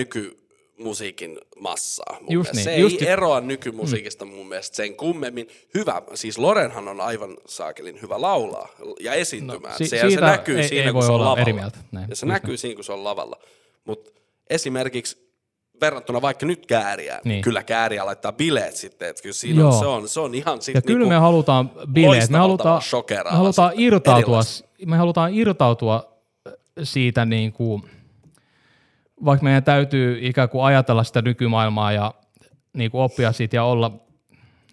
nykymusiikin 0.85 1.39
massaa. 1.61 2.17
Mun 2.21 2.33
Just 2.33 2.53
mielestä. 2.53 2.71
niin, 2.71 2.77
Se 2.79 2.83
just 2.83 3.03
ei 3.03 3.07
it- 3.07 3.13
eroa 3.13 3.41
nykymusiikista 3.41 4.25
mun 4.25 4.49
mielestä 4.49 4.77
sen 4.77 4.95
kummemmin. 4.97 5.49
Hyvä, 5.75 6.03
siis 6.15 6.39
Lorenhan 6.39 6.89
on 6.89 7.01
aivan 7.01 7.37
saakelin 7.47 8.03
hyvä 8.03 8.21
laulaa 8.21 8.69
ja 9.01 9.13
esiintymään. 9.15 9.73
No, 9.73 9.79
si- 9.79 9.87
se, 9.87 10.11
se 10.11 10.21
näkyy 10.21 10.61
ei- 10.61 10.69
siinä, 10.69 10.87
ei 10.87 10.93
kun 10.93 11.03
se 11.03 11.13
on 11.13 11.21
lavalla. 11.21 11.41
eri 11.41 11.53
mieltä. 11.53 11.79
Näin, 11.93 12.07
ja 12.11 12.17
se 12.17 12.27
näkyy 12.27 12.57
siinä, 12.57 12.75
kun 12.75 12.85
se 12.85 12.93
on 12.93 13.05
lavalla. 13.05 13.37
Mutta 13.85 14.11
esimerkiksi 14.51 15.25
verrattuna 15.81 16.23
vaikka 16.23 16.47
nyt 16.47 16.67
kääriään, 16.67 17.21
niin. 17.25 17.29
Niin. 17.31 17.43
kyllä 17.43 17.63
kääriä 17.63 18.07
laittaa 18.07 18.33
bileet 18.33 18.77
sitten, 18.77 19.09
että 19.09 19.23
kyllä 19.23 19.33
siinä 19.35 19.61
Joo. 19.61 19.69
on, 19.73 19.79
se, 19.79 19.87
on, 19.87 20.09
se 20.09 20.21
on 20.21 20.35
ihan 20.35 20.63
sitten 20.63 20.79
ja 20.79 20.83
kyllä 20.83 20.99
niinku, 20.99 21.09
me 21.09 21.17
halutaan 21.17 21.71
bileet, 21.93 22.31
me 22.31 22.39
halutaan, 22.39 22.83
me 23.25 23.31
halutaan 23.31 23.73
irtautua, 23.77 24.19
erilaista. 24.21 24.69
me 24.87 24.97
halutaan 24.97 25.35
irtautua 25.35 26.15
siitä 26.83 27.25
niin 27.25 27.53
kuin, 27.53 27.83
vaikka 29.25 29.45
meidän 29.45 29.65
täytyy 29.65 30.19
ikään 30.21 30.49
kuin 30.49 30.65
ajatella 30.65 31.05
sitä 31.05 31.23
nykymaailmaa 31.23 31.93
ja 31.93 32.15
niin 32.73 32.91
kuin 32.91 33.03
oppia 33.03 33.33
siitä 33.33 33.57
ja 33.57 33.65
olla, 33.65 33.91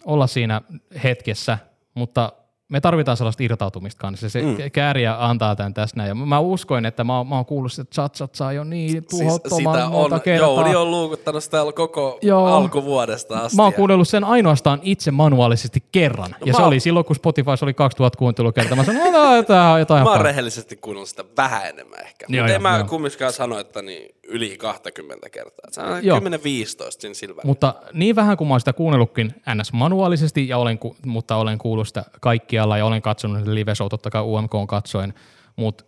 olla 0.04 0.26
siinä 0.26 0.60
hetkessä, 1.04 1.58
mutta 1.94 2.32
me 2.72 2.80
tarvitaan 2.80 3.16
sellaista 3.16 3.42
irtautumista 3.42 4.00
kanssa. 4.00 4.28
Se 4.28 4.42
mm. 4.42 4.56
kääriä 4.72 5.16
antaa 5.18 5.56
tämän 5.56 5.74
tässä 5.74 5.96
näin. 5.96 6.08
Ja 6.08 6.14
mä 6.14 6.38
uskoin, 6.38 6.86
että 6.86 7.04
mä, 7.04 7.16
oon- 7.16 7.26
mä 7.26 7.34
oon 7.34 7.46
kuullut, 7.46 7.72
että 7.78 7.94
chat 7.94 8.14
chat 8.14 8.34
saa 8.34 8.52
jo 8.52 8.64
niin 8.64 9.04
tuhottoman 9.10 9.58
sitä 9.58 9.88
monta 9.88 10.14
on, 10.14 10.20
kertaa. 10.20 10.48
Jouni 10.48 10.76
on 10.76 10.90
luukuttanut 10.90 11.44
sitä 11.44 11.58
koko 11.74 12.18
Joo. 12.22 12.46
alkuvuodesta 12.46 13.38
asti. 13.38 13.56
Mä 13.56 13.62
oon 13.62 13.72
kuunnellut 13.72 14.08
sen 14.08 14.24
ainoastaan 14.24 14.80
itse 14.82 15.10
manuaalisesti 15.10 15.84
kerran. 15.92 16.30
No, 16.30 16.36
ja 16.46 16.52
se 16.52 16.58
oon- 16.58 16.68
oli 16.68 16.80
silloin, 16.80 17.04
kun 17.06 17.16
Spotify 17.16 17.50
oli 17.62 17.74
2000 17.74 18.18
kuuntelukertaa. 18.18 18.76
Mä 18.76 18.84
sanoin, 18.84 19.38
että 19.38 19.54
tämä 19.54 19.72
on 19.72 19.78
jotain 19.78 20.04
Mä 20.04 20.10
oon 20.10 20.20
rehellisesti 20.20 20.76
kuunnellut 20.76 21.08
sitä 21.08 21.24
vähän 21.36 21.66
enemmän 21.66 22.00
ehkä. 22.00 22.26
Mutta 22.28 22.54
en 22.54 22.62
mä 22.62 22.76
joo. 22.76 22.86
kumminkaan 22.88 23.32
sano, 23.32 23.58
että 23.58 23.82
niin 23.82 24.14
yli 24.32 24.56
20 24.58 25.30
kertaa. 25.30 25.70
Se 25.70 25.80
on 25.80 26.04
Joo. 26.04 26.18
10-15 26.18 26.22
siinä 26.22 27.14
sillä 27.14 27.36
välillä. 27.36 27.42
Mutta 27.44 27.74
niin 27.92 28.16
vähän 28.16 28.36
kuin 28.36 28.48
mä 28.48 28.54
oon 28.54 28.60
sitä 28.60 28.72
kuunnellutkin 28.72 29.34
ns. 29.54 29.72
manuaalisesti, 29.72 30.48
ja 30.48 30.58
olen, 30.58 30.78
mutta 31.06 31.36
olen 31.36 31.58
kuullut 31.58 31.88
sitä 31.88 32.04
kaikkialla 32.20 32.78
ja 32.78 32.86
olen 32.86 33.02
katsonut 33.02 33.46
live 33.46 33.74
show, 33.74 33.88
totta 33.88 34.10
kai 34.10 34.22
UMK 34.22 34.54
on 34.54 34.66
katsoen, 34.66 35.14
mutta 35.56 35.84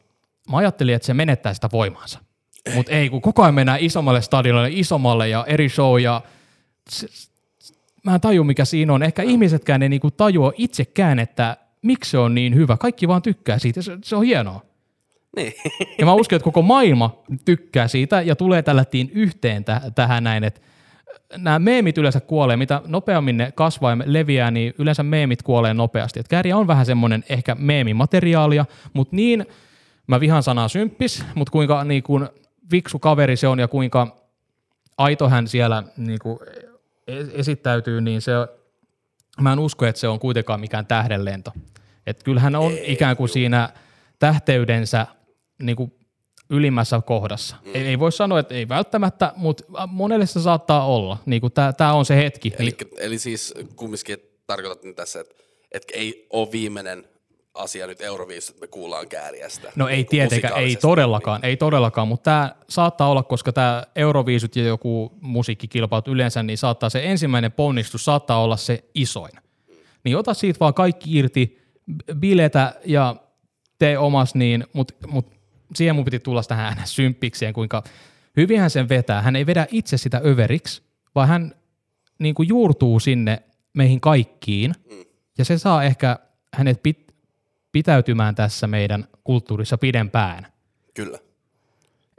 mä 0.51 0.57
ajattelin, 0.57 0.95
että 0.95 1.07
se 1.07 1.15
menettää 1.15 1.55
sitä 1.55 1.69
voimaansa. 1.73 2.19
Mutta 2.75 2.93
ei, 2.93 3.09
kun 3.11 3.23
koko 3.23 3.43
ajan 3.43 3.55
mennään 3.55 3.81
isommalle 3.81 4.23
stadionille, 4.23 4.71
isommalle 4.73 5.29
ja 5.29 5.45
eri 5.49 5.69
show 5.69 6.01
ja 6.01 6.23
se, 6.91 7.07
mä 8.03 8.15
en 8.15 8.21
taju 8.21 8.45
mikä 8.45 8.65
siinä 8.65 8.93
on. 8.93 9.03
Ehkä 9.03 9.23
ihmisetkään 9.23 9.83
ei 9.83 9.89
niinku 9.89 10.11
tajua 10.11 10.53
itsekään, 10.57 11.19
että 11.19 11.57
miksi 11.83 12.11
se 12.11 12.19
on 12.19 12.35
niin 12.35 12.55
hyvä. 12.55 12.77
Kaikki 12.77 13.09
vaan 13.09 13.23
tykkää 13.23 13.59
siitä, 13.59 13.83
se, 13.83 13.99
se 14.05 14.17
on 14.17 14.25
hienoa. 14.25 14.74
Niin. 15.37 15.53
Ja 15.99 16.07
mä 16.07 16.15
uskon, 16.15 16.37
että 16.37 16.45
koko 16.45 16.63
maailma 16.63 17.23
tykkää 17.45 17.89
siitä 17.89 18.23
ja 18.23 18.37
tulee 18.37 18.63
tällättiin 18.63 19.11
yhteen 19.15 19.65
täh- 19.65 19.91
tähän 19.95 20.25
näin, 20.25 20.45
että 20.45 20.61
nämä 21.37 21.59
meemit 21.59 21.99
yleensä 21.99 22.21
kuolee, 22.21 22.57
mitä 22.57 22.83
nopeammin 22.87 23.37
ne 23.37 23.53
kasvaa 23.53 23.91
ja 23.91 23.97
leviää, 24.07 24.51
niin 24.51 24.75
yleensä 24.79 25.03
meemit 25.03 25.43
kuolee 25.43 25.75
nopeasti. 25.75 26.21
Et 26.21 26.29
kääriä 26.29 26.57
on 26.57 26.67
vähän 26.67 26.87
semmoinen 26.87 27.25
ehkä 27.29 27.55
meemimateriaalia, 27.55 28.67
mutta 28.93 29.17
niin, 29.17 29.47
mä 30.07 30.21
vihan 30.21 30.43
sanaa 30.43 30.69
symppis, 30.69 31.25
mutta 31.35 31.51
kuinka 31.51 31.85
niin 31.85 32.03
kuin 32.03 32.29
viksu 32.73 32.99
kaveri 32.99 33.37
se 33.37 33.49
on 33.49 33.59
ja 33.59 33.69
kuinka 33.69 34.17
aito 34.99 35.29
hän 35.29 35.49
siellä 35.49 35.83
niin 35.97 36.19
kuin 36.19 36.39
e- 37.07 37.27
esittäytyy, 37.33 38.01
niin 38.01 38.23
se, 38.23 38.33
mä 39.41 39.53
en 39.53 39.59
usko, 39.59 39.87
että 39.87 40.01
se 40.01 40.09
on 40.09 40.19
kuitenkaan 40.19 40.61
mikään 40.61 40.87
tähdenlento. 40.87 41.53
Et 42.07 42.23
kyllähän 42.23 42.55
on 42.55 42.73
Ei, 42.73 42.93
ikään 42.93 43.17
kuin 43.17 43.29
siinä 43.29 43.69
tähteydensä 44.19 45.07
niin 45.63 45.77
kuin 45.77 45.93
ylimmässä 46.51 47.01
kohdassa. 47.07 47.57
Mm. 47.65 47.71
Ei, 47.75 47.87
ei 47.87 47.99
voi 47.99 48.13
sanoa, 48.13 48.39
että 48.39 48.55
ei 48.55 48.69
välttämättä, 48.69 49.33
mutta 49.37 49.65
monelle 49.87 50.27
se 50.27 50.41
saattaa 50.41 50.87
olla. 50.87 51.19
Niin 51.27 51.43
tämä 51.77 51.93
on 51.93 52.05
se 52.05 52.17
hetki. 52.17 52.53
Eli, 52.59 52.71
Niin, 52.81 52.91
eli 52.99 53.19
siis 53.19 53.55
kumminkin 53.77 54.19
tarkoitat 54.47 54.85
nyt 54.85 54.97
tässä, 54.97 55.21
että, 55.21 55.35
että 55.73 55.93
ei 55.97 56.27
ole 56.31 56.53
viimeinen 56.53 57.05
asia 57.55 57.87
nyt 57.87 58.01
Euroviisut, 58.01 58.51
että 58.51 58.61
me 58.61 58.67
kuullaan 58.67 59.09
kääriästä. 59.09 59.73
no 59.77 59.89
ei 59.89 59.97
Niin 59.97 60.07
tietenkään, 60.07 60.57
ei 60.57 60.77
todellakaan, 60.77 61.45
ei 61.45 61.57
todellakaan, 61.57 62.09
mutta 62.09 62.25
tämä 62.25 62.55
saattaa 62.69 63.09
olla, 63.09 63.23
koska 63.23 63.53
tämä 63.53 63.83
Euroviisut 63.97 64.57
ja 64.57 64.65
joku 64.65 65.13
musiikkikilpailut 65.21 66.09
yleensä, 66.09 66.43
niin 66.43 66.59
saattaa 66.59 66.91
se 66.91 67.05
ensimmäinen 67.05 67.53
ponnistus 67.53 68.05
saattaa 68.05 68.43
olla 68.43 68.57
se 68.57 68.85
isoin. 68.95 69.33
Niin 70.05 70.17
ota 70.17 70.35
siitä 70.35 70.61
vaan 70.61 70.75
kaikki 70.75 71.19
irti, 71.19 71.59
biletä 72.15 72.75
ja 72.85 73.17
tee 73.79 73.99
omas, 73.99 74.35
niin, 74.35 74.65
mutta 74.73 74.95
mut 75.07 75.34
siihen 75.77 75.97
mun 75.97 76.05
piti 76.05 76.19
tulla 76.19 76.43
tähän 76.43 76.77
sympikseen, 76.85 77.55
kuinka 77.55 77.83
hyvinhän 78.37 78.71
sen 78.71 78.89
vetää. 78.89 79.23
Hän 79.23 79.37
ei 79.37 79.47
vedä 79.47 79.67
itse 79.71 79.97
sitä 79.97 80.21
överiksi, 80.25 80.83
vaan 81.15 81.29
hän 81.29 81.55
niin 82.19 82.35
kuin 82.35 82.49
juurtuu 82.49 83.01
sinne 83.01 83.43
meihin 83.75 84.01
kaikkiin, 84.01 84.75
ja 85.39 85.45
se 85.45 85.59
saa 85.59 85.85
ehkä 85.85 86.19
hänet 86.55 86.83
pit, 86.83 87.15
pitäytymään 87.73 88.35
tässä 88.35 88.67
meidän 88.67 89.09
kulttuurissa 89.25 89.79
pidempään. 89.79 90.47
Kyllä. 90.95 91.19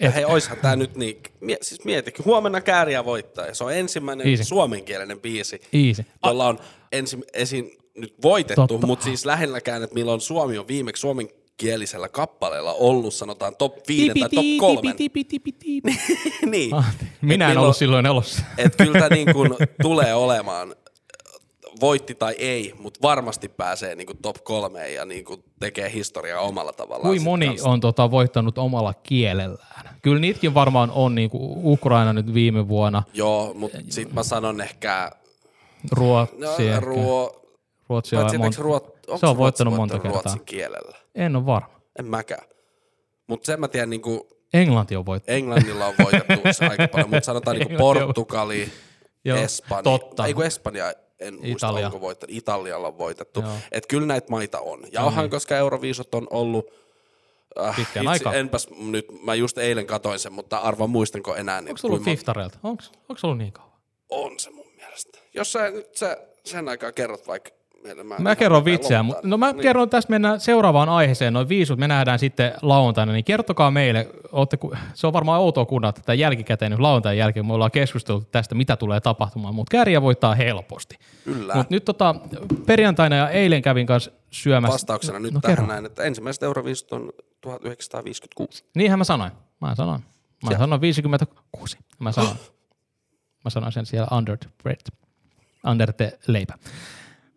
Ja 0.01 0.11
hei, 0.11 0.25
oishan 0.25 0.57
tää 0.57 0.75
nyt 0.75 0.95
niin, 0.95 1.23
mie, 1.39 1.57
siis 1.61 1.85
mieti, 1.85 2.13
huomenna 2.25 2.61
kääriä 2.61 3.05
voittaa, 3.05 3.45
ja 3.45 3.55
se 3.55 3.63
on 3.63 3.73
ensimmäinen 3.73 4.27
Easy. 4.27 4.43
suomenkielinen 4.43 5.19
biisi, 5.19 5.61
Easy. 5.73 6.05
jolla 6.25 6.47
on 6.47 6.59
ensi, 6.91 7.17
esiin 7.33 7.77
nyt 7.97 8.13
voitettu, 8.21 8.77
mutta 8.85 9.03
siis 9.05 9.25
lähelläkään, 9.25 9.83
että 9.83 9.93
milloin 9.93 10.21
Suomi 10.21 10.57
on 10.57 10.67
viimeksi 10.67 11.01
suomenkielisellä 11.61 12.09
kappaleella 12.09 12.73
ollut, 12.73 13.13
sanotaan 13.13 13.55
top 13.55 13.75
5 13.87 14.19
tai 14.19 14.29
top 14.29 14.45
3. 14.59 14.93
tipi, 14.93 15.23
tipi, 15.23 15.51
tipi. 15.51 15.91
niin. 16.51 16.73
Ah, 16.73 16.95
Minä 17.21 17.51
en 17.51 17.57
ollut 17.57 17.77
silloin 17.77 18.05
elossa. 18.05 18.41
Että 18.57 18.83
kyllä 18.83 18.99
tämä 18.99 19.15
niin 19.15 19.33
kuin 19.33 19.51
tulee 19.81 20.13
olemaan, 20.13 20.75
voitti 21.81 22.15
tai 22.15 22.35
ei, 22.37 22.73
mutta 22.79 22.99
varmasti 23.01 23.49
pääsee 23.49 23.95
niin 23.95 24.07
kuin 24.07 24.17
top 24.17 24.35
kolmeen 24.43 24.93
ja 24.93 25.05
niin 25.05 25.25
kuin 25.25 25.43
tekee 25.59 25.91
historiaa 25.93 26.41
omalla 26.41 26.73
tavallaan. 26.73 27.09
Kuin 27.09 27.19
sit 27.19 27.25
moni 27.25 27.47
kanssa. 27.47 27.69
on 27.69 27.79
tota, 27.79 28.11
voittanut 28.11 28.57
omalla 28.57 28.93
kielellään. 28.93 29.95
Kyllä 30.01 30.19
niitäkin 30.19 30.53
varmaan 30.53 30.91
on, 30.91 31.15
niin 31.15 31.29
kuin 31.29 31.51
Ukraina 31.63 32.13
nyt 32.13 32.33
viime 32.33 32.67
vuonna, 32.67 33.03
Joo, 33.13 33.53
mutta 33.53 33.77
sitten 33.89 34.15
mä 34.15 34.23
sanon 34.23 34.61
ehkä, 34.61 35.11
Ruotsi, 35.91 36.35
no, 36.37 36.55
ehkä. 36.57 36.79
ruo, 36.79 37.41
Ruotsi 37.89 38.15
on, 38.15 38.37
monta, 38.37 38.61
ruot, 38.61 38.99
se 39.19 39.25
on 39.25 39.37
voittanut 39.37 39.73
monta 39.73 39.99
kertaa. 39.99 40.21
ruotsin 40.21 40.45
kielellä. 40.45 41.04
En 41.15 41.35
ole 41.35 41.45
varma. 41.45 41.79
En 41.99 42.05
mäkään. 42.05 42.47
Mutta 43.27 43.45
sen 43.45 43.59
mä 43.59 43.67
tiedän, 43.67 43.89
niin 43.89 44.01
kuin 44.01 44.21
Englanti 44.53 44.95
on 44.95 45.05
voittanut. 45.05 45.37
Englannilla 45.37 45.85
on 45.85 45.93
voitettu 46.03 46.33
aika 46.69 46.87
paljon, 46.87 47.09
mutta 47.09 47.25
sanotaan 47.25 47.57
niin 47.57 47.71
on- 47.71 47.77
Portugali, 47.77 48.69
Joo, 49.25 49.37
Espanja. 49.37 49.83
totta. 49.83 50.25
Ei 50.25 50.33
kun 50.33 50.45
Espanja, 50.45 50.93
en 51.19 51.33
muista 51.33 51.67
Italia. 51.67 51.85
onko 51.87 52.01
voittanut. 52.01 52.35
Italialla 52.35 52.87
on 52.87 52.97
voitettu. 52.97 53.41
Joo. 53.41 53.51
Että 53.71 53.87
kyllä 53.87 54.07
näitä 54.07 54.27
maita 54.31 54.59
on. 54.59 54.79
Ja 54.91 55.01
onhan, 55.03 55.29
koska 55.29 55.57
Euroviisut 55.57 56.15
on 56.15 56.27
ollut 56.29 56.65
Äh, 57.59 57.75
Pitkään 57.75 58.07
aikaa. 58.07 58.33
Enpäs 58.33 58.69
nyt, 58.69 59.05
mä 59.23 59.35
just 59.35 59.57
eilen 59.57 59.85
katoin 59.87 60.19
sen, 60.19 60.33
mutta 60.33 60.57
arva 60.57 60.87
muistanko 60.87 61.35
enää. 61.35 61.61
Niin 61.61 61.69
Onko 61.69 61.77
se 61.77 61.87
ollut 61.87 61.99
kuinka- 62.03 62.11
Fiftarelta? 62.17 62.57
Onko 62.63 62.81
se 63.17 63.27
ollut 63.27 63.37
niin 63.37 63.51
kauan? 63.53 63.71
On 64.09 64.39
se 64.39 64.49
mun 64.49 64.65
mielestä. 64.75 65.19
Jos 65.33 65.51
sä 65.51 65.69
nyt 65.71 65.95
sä, 65.95 66.17
sen 66.45 66.69
aikaa 66.69 66.91
kerrot 66.91 67.27
vaikka. 67.27 67.49
Mä, 68.03 68.15
Mä 68.19 68.35
kerron 68.35 68.65
vitsiä, 68.65 69.03
mutta 69.03 69.27
no 69.27 69.37
mä 69.37 69.51
niin. 69.51 69.61
kerron, 69.61 69.89
tästä 69.89 70.09
mennään 70.09 70.39
seuraavaan 70.39 70.89
aiheeseen, 70.89 71.33
noin 71.33 71.49
viisut, 71.49 71.79
me 71.79 71.87
nähdään 71.87 72.19
sitten 72.19 72.53
lauantaina, 72.61 73.11
niin 73.11 73.25
kertokaa 73.25 73.71
meille, 73.71 74.09
ootte, 74.31 74.57
se 74.93 75.07
on 75.07 75.13
varmaan 75.13 75.41
outoa 75.41 75.65
kuunnella 75.65 75.93
tätä 75.93 76.13
jälkikäteen 76.13 76.71
nyt 76.71 76.79
lauantain 76.79 77.17
jälkeen, 77.17 77.45
me 77.45 77.53
ollaan 77.53 77.71
keskusteltu 77.71 78.27
tästä, 78.31 78.55
mitä 78.55 78.77
tulee 78.77 78.99
tapahtumaan, 78.99 79.55
mutta 79.55 79.71
kärjä 79.71 80.01
voittaa 80.01 80.35
helposti. 80.35 80.97
Kyllä. 81.23 81.55
Mutta 81.55 81.73
nyt 81.73 81.85
tota, 81.85 82.15
perjantaina 82.65 83.15
ja 83.15 83.29
eilen 83.29 83.61
kävin 83.61 83.87
kanssa 83.87 84.11
syömässä. 84.31 84.73
Vastauksena 84.73 85.19
nyt 85.19 85.33
no, 85.33 85.39
tähän 85.41 85.55
kerro. 85.55 85.67
näin, 85.67 85.85
että 85.85 86.03
ensimmäiset 86.03 86.43
Euroviisut 86.43 86.91
on 86.91 87.11
1956. 87.41 88.65
Niinhän 88.75 88.99
mä 88.99 89.03
sanoin. 89.03 89.31
Mä 89.61 89.75
sanoin. 89.75 90.01
Mä 90.43 90.49
Siellä. 90.49 90.63
sanoin 90.63 90.81
56. 90.81 91.77
Mä 91.99 92.11
sanoin. 92.11 92.37
Mä 93.43 93.49
sanoin 93.49 93.71
sen 93.71 93.85
siellä 93.85 94.07
under 94.17 94.37
the 94.37 94.49
bread. 94.63 94.81
Under 95.71 95.93
the 95.93 96.19
leipä. 96.27 96.53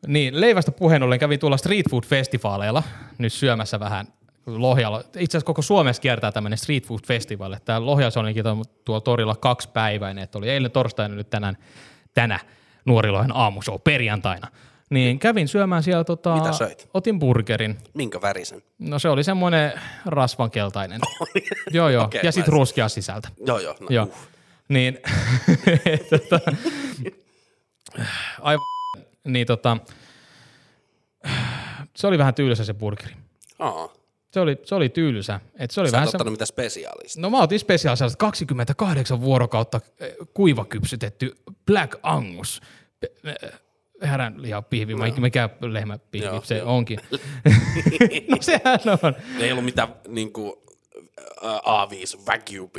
Niin, 0.06 0.40
leivästä 0.40 0.72
puheen 0.72 1.02
ollen 1.02 1.18
kävin 1.18 1.40
tuolla 1.40 1.56
street 1.56 1.86
food 1.90 2.04
festivaaleilla 2.04 2.82
nyt 3.18 3.32
syömässä 3.32 3.80
vähän 3.80 4.06
Lohjalla. 4.46 4.98
Itse 5.00 5.16
asiassa 5.18 5.46
koko 5.46 5.62
Suomessa 5.62 6.02
kiertää 6.02 6.32
tämmöinen 6.32 6.58
street 6.58 6.86
food 6.86 7.00
festival. 7.06 7.56
Tämä 7.64 7.86
Lohjassa 7.86 8.20
olikin 8.20 8.44
tuolla 8.84 9.00
torilla 9.00 9.36
kaksi 9.36 9.68
päiväinen, 9.68 10.24
että 10.24 10.38
oli 10.38 10.50
eilen 10.50 10.70
torstaina 10.70 11.14
nyt 11.14 11.30
tänään, 11.30 11.56
tänä 12.14 12.40
Nuorilohen 12.84 13.36
aamushow 13.36 13.80
perjantaina. 13.84 14.48
Niin 14.90 15.18
kävin 15.18 15.48
syömään 15.48 15.82
siellä, 15.82 16.04
tota, 16.04 16.36
Mitä 16.36 16.52
söit? 16.52 16.88
otin 16.94 17.18
burgerin. 17.18 17.78
Minkä 17.94 18.20
värisen? 18.22 18.62
No 18.78 18.98
se 18.98 19.08
oli 19.08 19.24
semmoinen 19.24 19.72
rasvankeltainen. 20.06 21.00
joo, 21.70 21.88
joo. 21.88 22.04
Okei, 22.04 22.20
ja 22.24 22.32
sitten 22.32 22.52
ruskea 22.52 22.88
sisältä. 22.88 23.28
Joo, 23.46 23.58
joo. 23.58 23.74
No, 23.80 23.86
Joo. 23.90 24.04
Uh. 24.04 24.14
Niin, 24.68 24.98
tota, 26.10 26.40
aivan, 28.40 28.66
niin 29.28 29.46
tota, 29.46 29.76
se 31.96 32.06
oli 32.06 32.18
vähän 32.18 32.34
tylsä 32.34 32.64
se 32.64 32.74
burgeri. 32.74 33.14
Aa. 33.58 33.88
Se 34.30 34.40
oli, 34.40 34.58
se 34.64 34.74
oli 34.74 34.88
tylsä. 34.88 35.40
Et 35.58 35.70
se 35.70 35.80
oli 35.80 35.88
Sä 35.88 35.92
vähän 35.92 36.06
oot 36.06 36.10
se, 36.10 36.16
ottanut 36.16 36.32
mitä 36.32 36.46
spesiaalista. 36.46 37.20
no 37.20 37.30
mä 37.30 37.42
otin 37.42 37.58
spesiaalista 37.58 38.18
28 38.18 39.20
vuorokautta 39.20 39.80
eh, 40.00 40.14
kuivakypsytetty 40.34 41.34
Black 41.66 41.98
Angus. 42.02 42.60
Eh, 43.24 43.34
Härän 44.02 44.42
lihapihvi, 44.42 44.94
no. 44.94 45.04
mikä 45.20 45.48
lehmäpihvi 45.60 46.26
Joo, 46.26 46.40
se 46.42 46.56
joo. 46.58 46.76
onkin. 46.76 47.00
no 48.30 48.36
sehän 48.40 48.80
on. 49.02 49.14
Ei 49.40 49.52
ollut 49.52 49.64
mitään 49.64 49.88
niinku 50.08 50.62
A5 51.42 52.20
Wagyu 52.28 52.70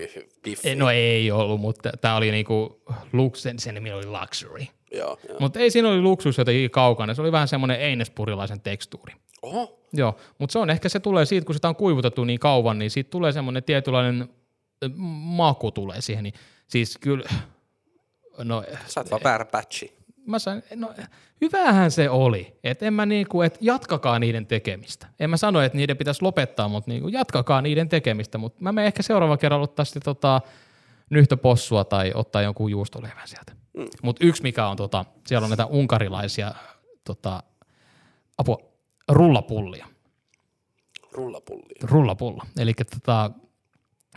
biffi. 0.43 0.75
No 0.75 0.89
ei 0.89 1.31
ollut, 1.31 1.61
mutta 1.61 1.89
tämä 2.01 2.15
oli 2.15 2.31
niinku, 2.31 2.81
lux, 3.13 3.41
sen, 3.41 3.59
sen 3.59 3.75
nimi 3.75 3.91
oli 3.91 4.05
Luxury. 4.05 4.65
Mutta 5.39 5.59
ei 5.59 5.71
siinä 5.71 5.89
oli 5.89 6.01
luksus 6.01 6.37
jotenkin 6.37 6.71
kaukana, 6.71 7.13
se 7.13 7.21
oli 7.21 7.31
vähän 7.31 7.47
semmoinen 7.47 7.81
einespurilaisen 7.81 8.61
tekstuuri. 8.61 9.13
Oho. 9.41 9.79
Joo, 9.93 10.15
mutta 10.37 10.53
se 10.53 10.59
on 10.59 10.69
ehkä 10.69 10.89
se 10.89 10.99
tulee 10.99 11.25
siitä, 11.25 11.45
kun 11.45 11.55
sitä 11.55 11.69
on 11.69 11.75
kuivutettu 11.75 12.23
niin 12.23 12.39
kauan, 12.39 12.79
niin 12.79 12.91
siitä 12.91 13.09
tulee 13.09 13.31
semmoinen 13.31 13.63
tietynlainen 13.63 14.29
maku 15.19 15.71
tulee 15.71 16.01
siihen. 16.01 16.23
Niin, 16.23 16.33
siis 16.67 16.97
kyllä, 16.97 17.29
no 18.37 18.63
Sä 18.87 18.99
oot 18.99 19.11
vaan 19.11 19.21
väärä 19.23 19.45
patchi. 19.45 19.97
mä 20.25 20.39
sain, 20.39 20.63
no 20.75 20.93
hyvähän 21.41 21.91
se 21.91 22.09
oli. 22.09 22.59
Että 22.63 22.85
en 22.85 22.93
mä 22.93 23.05
niinku, 23.05 23.41
että 23.41 23.59
jatkakaa 23.61 24.19
niiden 24.19 24.45
tekemistä. 24.45 25.07
En 25.19 25.29
mä 25.29 25.37
sano, 25.37 25.61
että 25.61 25.77
niiden 25.77 25.97
pitäisi 25.97 26.21
lopettaa, 26.21 26.67
mutta 26.67 26.91
niinku 26.91 27.07
jatkakaa 27.07 27.61
niiden 27.61 27.89
tekemistä. 27.89 28.37
Mutta 28.37 28.63
mä 28.63 28.71
menen 28.71 28.87
ehkä 28.87 29.03
seuraava 29.03 29.37
kerralla 29.37 29.63
ottaa 29.63 29.85
sitten 29.85 30.01
tota, 30.03 30.41
nyhtöpossua 31.09 31.83
tai 31.83 32.11
ottaa 32.15 32.41
jonkun 32.41 32.71
juustolevän 32.71 33.27
sieltä. 33.27 33.58
Mm. 33.77 33.87
Mutta 34.03 34.25
yksi 34.25 34.43
mikä 34.43 34.67
on, 34.67 34.77
tota, 34.77 35.05
siellä 35.27 35.45
on 35.45 35.49
näitä 35.49 35.65
unkarilaisia 35.65 36.55
tota, 37.03 37.43
apua, 38.37 38.57
rullapullia. 39.09 39.87
Rullapulli. 41.11 41.75
Rullapulla. 41.83 42.45
Eli 42.59 42.73
tota, 42.73 43.31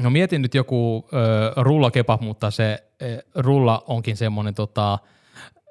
no 0.00 0.10
mietin 0.10 0.42
nyt 0.42 0.54
joku 0.54 1.08
ö, 1.12 1.62
rullakebab, 1.62 2.20
mutta 2.20 2.50
se 2.50 2.84
ö, 3.02 3.22
rulla 3.34 3.84
onkin 3.86 4.16
semmoinen 4.16 4.54
tota, 4.54 4.98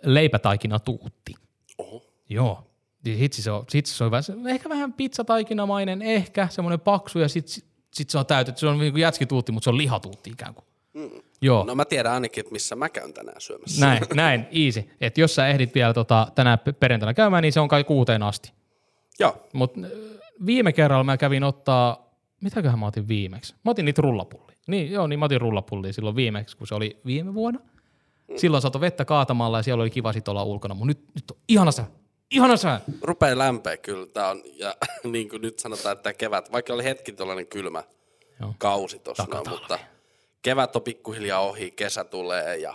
leipätaikina 0.03 0.79
tuutti. 0.79 1.33
Oho. 1.77 2.05
Joo. 2.29 2.67
Niin 3.05 3.17
Hitsi 3.17 3.41
se 3.41 3.51
on, 3.51 3.65
hitsi 3.75 3.97
se 3.97 4.03
on 4.03 4.11
vähän, 4.11 4.47
ehkä 4.47 4.69
vähän 4.69 4.93
pizzataikinamainen, 4.93 6.01
ehkä 6.01 6.47
semmoinen 6.51 6.79
paksu 6.79 7.19
ja 7.19 7.29
sitten 7.29 7.53
sit, 7.53 7.65
sit 7.93 8.09
se 8.09 8.17
on 8.17 8.25
täytetty. 8.25 8.59
Se 8.59 8.67
on 8.67 8.79
niin 8.79 8.93
kuin 8.93 9.01
jätskituutti, 9.01 9.51
mutta 9.51 9.63
se 9.63 9.69
on 9.69 9.77
lihatuutti 9.77 10.29
ikään 10.29 10.53
kuin. 10.53 10.65
Mm. 10.93 11.21
Joo. 11.41 11.63
No 11.63 11.75
mä 11.75 11.86
tiedän 11.86 12.12
ainakin, 12.13 12.41
että 12.41 12.51
missä 12.51 12.75
mä 12.75 12.89
käyn 12.89 13.13
tänään 13.13 13.41
syömässä. 13.41 13.86
Näin, 13.86 14.03
näin, 14.13 14.48
easy. 14.51 14.83
Että 15.01 15.21
jos 15.21 15.36
sä 15.36 15.48
ehdit 15.48 15.75
vielä 15.75 15.93
tota, 15.93 16.27
tänään 16.36 16.60
pe- 16.60 16.71
perjantaina 16.71 17.13
käymään, 17.13 17.41
niin 17.41 17.53
se 17.53 17.60
on 17.60 17.67
kai 17.67 17.83
kuuteen 17.83 18.24
asti. 18.24 18.51
Joo. 19.19 19.48
Mutta 19.53 19.79
viime 20.45 20.74
kerralla 20.74 21.03
mä 21.03 21.17
kävin 21.17 21.43
ottaa, 21.43 22.15
mitäköhän 22.41 22.79
mä 22.79 22.86
otin 22.88 23.07
viimeksi? 23.07 23.55
Mä 23.65 23.71
otin 23.71 23.86
niitä 23.86 24.01
rullapullia. 24.01 24.57
Niin, 24.67 24.91
joo, 24.91 25.07
niin 25.07 25.19
mä 25.19 25.25
otin 25.25 25.41
rullapullia 25.41 25.93
silloin 25.93 26.15
viimeksi, 26.15 26.57
kun 26.57 26.67
se 26.67 26.75
oli 26.75 26.98
viime 27.05 27.33
vuonna. 27.33 27.60
Silloin 28.36 28.62
sato 28.62 28.81
vettä 28.81 29.05
kaatamalla 29.05 29.60
ja 29.60 29.63
siellä 29.63 29.81
oli 29.81 29.89
kiva 29.89 30.13
sit 30.13 30.27
olla 30.27 30.43
ulkona, 30.43 30.74
mutta 30.74 30.88
nyt, 30.88 31.00
nyt 31.15 31.31
on 31.31 31.38
ihana 31.48 31.71
sää. 31.71 31.88
Ihana 32.31 32.57
sää. 32.57 32.81
Rupee 33.01 33.38
lämpeä 33.38 33.77
kyllä. 33.77 34.07
Tää 34.13 34.29
on, 34.29 34.41
ja 34.53 34.75
niin 35.12 35.29
kuin 35.29 35.41
nyt 35.41 35.60
sanotaan, 35.60 35.93
että 35.98 36.13
kevät, 36.13 36.51
vaikka 36.51 36.74
oli 36.74 36.83
hetki 36.83 37.12
tuollainen 37.12 37.48
kylmä 37.48 37.83
Joo. 38.39 38.53
kausi 38.57 39.00
tuossa, 39.00 39.27
mutta 39.50 39.79
kevät 40.41 40.75
on 40.75 40.81
pikkuhiljaa 40.81 41.39
ohi, 41.39 41.71
kesä 41.71 42.03
tulee 42.03 42.57
ja 42.57 42.74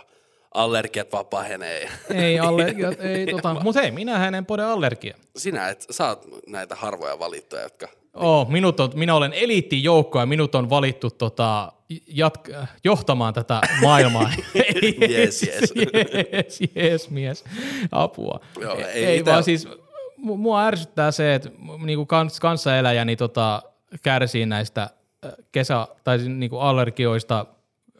allergiat 0.53 1.11
vaan 1.11 1.25
pahenee. 1.25 1.89
Ei 2.13 2.39
allergia, 2.49 2.91
ei 2.99 3.25
tota, 3.25 3.53
mutta 3.63 3.81
hei, 3.81 3.91
minä 3.91 4.27
en 4.27 4.45
pode 4.45 4.63
allergia. 4.63 5.15
Sinä 5.37 5.69
et, 5.69 5.85
sä 5.91 6.07
oot 6.07 6.25
näitä 6.47 6.75
harvoja 6.75 7.19
valittuja, 7.19 7.61
jotka 7.61 7.87
Oh, 8.13 8.49
minut 8.49 8.79
on, 8.79 8.91
minä 8.95 9.15
olen 9.15 9.33
eliittijoukko 9.33 10.19
ja 10.19 10.25
minut 10.25 10.55
on 10.55 10.69
valittu 10.69 11.09
tota, 11.09 11.71
jatk- 12.09 12.65
johtamaan 12.83 13.33
tätä 13.33 13.61
maailmaa. 13.81 14.31
Jes, 15.09 15.43
jes. 15.43 15.73
jes, 16.33 16.59
jes, 16.75 17.09
mies. 17.09 17.43
Apua. 17.91 18.39
Joo, 18.61 18.77
ei 18.77 19.05
ei 19.05 19.19
ite- 19.21 19.25
vaan 19.31 19.43
siis, 19.43 19.67
mu- 20.17 20.35
mua 20.37 20.65
ärsyttää 20.65 21.11
se, 21.11 21.35
että 21.35 21.49
niinku 21.83 22.05
kans, 22.05 22.39
kanssaeläjäni 22.39 23.15
tota, 23.15 23.61
kärsii 24.03 24.45
näistä 24.45 24.81
äh, 24.81 25.31
kesä- 25.51 25.87
tai 26.03 26.17
siis 26.19 26.29
niinku 26.29 26.59
allergioista, 26.59 27.45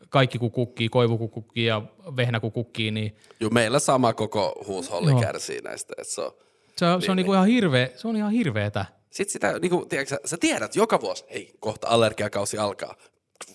kaikki 0.09 0.39
kun 0.39 0.51
kukkii, 0.51 0.89
koivu 0.89 1.17
kun 1.17 1.29
kukkii 1.29 1.65
ja 1.65 1.81
vehnä 2.15 2.39
kun 2.39 2.51
kukkii, 2.51 2.91
niin 2.91 3.15
Joo, 3.39 3.49
meillä 3.49 3.79
sama 3.79 4.13
koko 4.13 4.63
huusholli 4.67 5.11
Joo. 5.11 5.21
kärsii 5.21 5.61
näistä. 5.61 5.93
Et 5.97 6.07
se 6.07 6.21
on. 6.21 6.31
se 6.77 6.85
on, 6.85 7.01
se 7.01 7.11
on 7.11 7.17
niinku 7.17 7.33
ihan 7.33 7.47
hirveä, 7.47 7.89
se 7.95 8.07
on 8.07 8.15
ihan 8.15 8.31
hirveetä. 8.31 8.85
Sitten 9.09 9.33
sitä, 9.33 9.59
niin 9.59 9.69
kuin, 9.69 9.89
tiedätkö, 9.89 10.09
sä, 10.15 10.19
sä 10.25 10.37
tiedät 10.37 10.75
joka 10.75 11.01
vuosi, 11.01 11.25
hei, 11.33 11.53
kohta 11.59 11.87
allergiakausi 11.87 12.57
alkaa. 12.57 12.95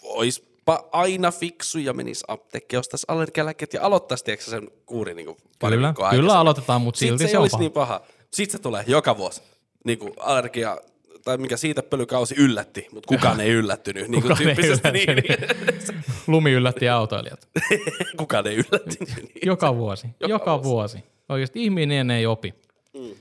Ois 0.03 0.45
pa- 0.71 0.89
aina 0.93 1.31
fiksu 1.31 1.79
ja 1.79 1.93
menisi 1.93 2.25
apteekki, 2.29 2.77
ostaisi 2.77 3.07
allergialääkkeet 3.09 3.75
ja 3.75 3.83
aloittaisi 3.83 4.25
tiedätkö, 4.25 4.51
sen 4.51 4.71
kuuri 4.87 5.15
niin 5.15 5.37
pari 5.61 5.77
Kyllä, 5.77 5.95
kyllä 6.11 6.39
aloitetaan, 6.39 6.81
mutta 6.83 6.99
silti 6.99 7.25
se, 7.25 7.31
se 7.31 7.39
olisi 7.39 7.53
paha. 7.53 7.61
niin 7.61 7.73
paha. 7.73 8.01
Sitten 8.31 8.59
se 8.59 8.63
tulee 8.63 8.85
joka 8.87 9.17
vuosi. 9.17 9.43
Niin 9.85 9.99
kuin 9.99 10.13
allergia, 10.19 10.79
tai 11.25 11.39
mikä 11.39 11.57
siitä 11.57 11.83
pölykausi 11.83 12.35
yllätti, 12.39 12.89
mutta 12.93 13.09
kukaan 13.09 13.41
ei 13.41 13.51
yllättynyt. 13.51 14.09
Niin 14.09 14.23
Kukaan 14.23 14.41
ei 14.41 14.55
tyyppisesti 14.55 14.91
niin, 14.91 15.11
yllättynyt. 15.11 15.97
Lumi 16.27 16.53
yllätti 16.53 16.89
autoilijat. 16.89 17.49
kukaan 18.17 18.47
ei 18.47 18.55
yllättynyt. 18.55 19.17
Niin. 19.17 19.33
Joka 19.47 19.77
vuosi. 19.77 20.07
Joka, 20.21 20.33
Joka 20.33 20.63
vuosi. 20.63 20.97
vuosi. 20.97 21.13
Oikeasti 21.29 21.65
ihminen 21.65 22.11
ei 22.11 22.27
opi. 22.27 22.55
Mm. 22.95 23.15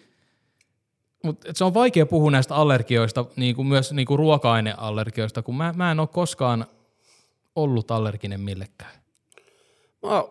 Mutta 1.23 1.53
se 1.53 1.63
on 1.63 1.73
vaikea 1.73 2.05
puhua 2.05 2.31
näistä 2.31 2.55
allergioista, 2.55 3.25
niin 3.35 3.55
kuin 3.55 3.67
myös 3.67 3.91
niin 3.91 4.05
kuin 4.05 4.19
ruoka-aineallergioista, 4.19 5.41
kun 5.41 5.55
mä, 5.55 5.73
mä 5.77 5.91
en 5.91 5.99
ole 5.99 6.07
koskaan 6.07 6.65
ollut 7.55 7.91
allerginen 7.91 8.39
millekään. 8.39 8.91
Mä, 10.03 10.23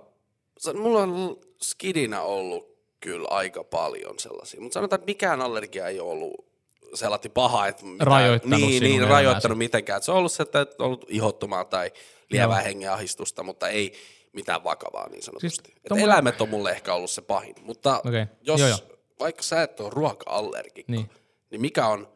mulla 0.75 1.03
on 1.03 1.37
skidinä 1.63 2.23
ollut 2.23 2.71
kyllä 3.01 3.29
aika 3.31 3.65
paljon 3.65 4.19
sellaisia, 4.19 4.61
mutta 4.61 4.75
sanotaan, 4.75 5.01
että 5.01 5.11
mikään 5.11 5.41
allergia 5.41 5.87
ei 5.89 6.01
ollut 6.01 6.50
sellainen 6.95 7.31
paha, 7.31 7.67
että 7.67 7.85
mitään- 7.85 8.07
Rajoittanut 8.07 8.61
niin, 8.61 8.83
niin, 8.83 9.09
rajoittanut 9.09 9.59
mitenkään. 9.59 9.97
Et 9.97 10.03
Se 10.03 10.11
on 10.13 10.17
ollut 10.19 10.33
se, 10.33 10.43
että 10.43 10.61
et 10.61 10.81
ollut 10.81 11.05
ihottumaa 11.09 11.65
tai 11.65 11.93
lievää 12.31 12.61
hengenahdistusta, 12.61 13.43
mutta 13.43 13.69
ei 13.69 13.93
mitään 14.33 14.65
vakavaa 14.65 15.09
niin 15.09 15.23
sanotusti. 15.23 15.49
Siis 15.71 15.81
tommonen- 15.89 16.05
Eläimet 16.05 16.41
on 16.41 16.49
mulle 16.49 16.71
ehkä 16.71 16.95
ollut 16.95 17.11
se 17.11 17.23
pahin, 17.23 17.55
mutta 17.63 18.01
Okei, 18.07 18.27
jos 18.43 18.61
joo, 18.61 18.69
joo. 18.69 18.79
vaikka 19.21 19.43
sä 19.43 19.63
et 19.63 19.81
ole 19.81 19.91
ruoka-allergikko, 19.91 20.93
Niin. 20.93 21.11
niin. 21.51 21.61
mikä 21.61 21.87
on 21.87 22.09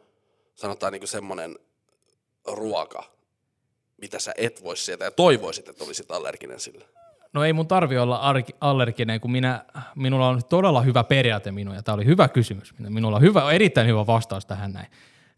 sanotaan 0.54 0.92
niin 0.92 1.08
semmoinen 1.08 1.58
ruoka, 2.46 3.04
mitä 3.96 4.18
sä 4.18 4.32
et 4.36 4.64
voi 4.64 4.76
sieltä 4.76 5.04
ja 5.04 5.10
toivoisit, 5.10 5.68
että 5.68 5.84
olisit 5.84 6.10
allerginen 6.10 6.60
sille? 6.60 6.84
No 7.34 7.44
ei 7.44 7.52
mun 7.52 7.66
tarvi 7.66 7.98
olla 7.98 8.20
allerginen, 8.60 9.20
kun 9.20 9.30
minä, 9.30 9.64
minulla 9.94 10.28
on 10.28 10.40
todella 10.48 10.82
hyvä 10.82 11.04
periaate 11.04 11.52
minun, 11.52 11.74
ja 11.74 11.82
tämä 11.82 11.94
oli 11.94 12.04
hyvä 12.04 12.28
kysymys. 12.28 12.74
Minulla 12.78 13.16
on 13.16 13.22
hyvä, 13.22 13.52
erittäin 13.52 13.86
hyvä 13.86 14.06
vastaus 14.06 14.46
tähän 14.46 14.72
näin. 14.72 14.86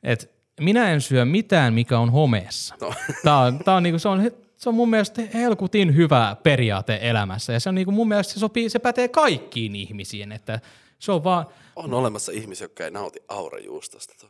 Et 0.02 0.30
minä 0.60 0.90
en 0.90 1.00
syö 1.00 1.24
mitään, 1.24 1.74
mikä 1.74 1.98
on 1.98 2.12
homeessa. 2.12 2.74
No. 2.80 2.94
Tämä 3.24 3.40
on, 3.40 3.58
tää 3.58 3.74
on, 3.74 3.82
niinku, 3.82 3.98
se, 3.98 4.08
on, 4.08 4.30
se 4.56 4.68
on 4.68 4.74
mun 4.74 4.90
mielestä 4.90 5.22
helkutin 5.34 5.96
hyvä 5.96 6.36
periaate 6.42 6.98
elämässä, 7.02 7.52
ja 7.52 7.60
se 7.60 7.68
on 7.68 7.74
niinku, 7.74 7.92
mun 7.92 8.08
mielestä 8.08 8.32
se, 8.32 8.40
sopii, 8.40 8.70
se 8.70 8.78
pätee 8.78 9.08
kaikkiin 9.08 9.76
ihmisiin, 9.76 10.32
että 10.32 10.60
se 10.98 11.12
on 11.12 11.24
vaan, 11.24 11.46
On 11.76 11.94
olemassa 11.94 12.32
ihmisiä, 12.32 12.64
jotka 12.64 12.84
ei 12.84 12.90
nauti 12.90 13.20
aurajuustosta. 13.28 14.26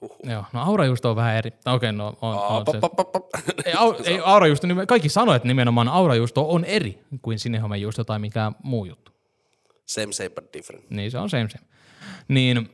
Huhhuh. 0.00 0.18
joo, 0.30 0.44
no 0.52 0.62
aurajuusto 0.62 1.10
on 1.10 1.16
vähän 1.16 1.36
eri, 1.36 1.50
no 1.66 1.74
okei, 1.74 1.92
no 1.92 2.18
on, 2.20 2.34
Aa, 2.34 2.56
on 2.56 2.64
pop, 2.64 2.74
se, 2.74 2.80
pop, 2.80 2.96
pop, 2.96 3.12
pop. 3.12 3.26
ei, 3.66 3.72
au, 3.72 3.94
ei 4.04 4.20
aurajuusto, 4.24 4.66
kaikki 4.88 5.08
sanoo, 5.08 5.34
että 5.34 5.48
nimenomaan 5.48 5.88
aurajuusto 5.88 6.50
on 6.50 6.64
eri 6.64 7.02
kuin 7.22 7.38
sinihomejuusto 7.38 8.04
tai 8.04 8.18
mikään 8.18 8.56
muu 8.62 8.84
juttu. 8.84 9.12
Same, 9.84 10.12
same, 10.12 10.30
but 10.30 10.52
different. 10.52 10.90
Niin 10.90 11.10
se 11.10 11.18
on 11.18 11.30
same 11.30 11.48
same. 11.48 11.66
Niin 12.28 12.68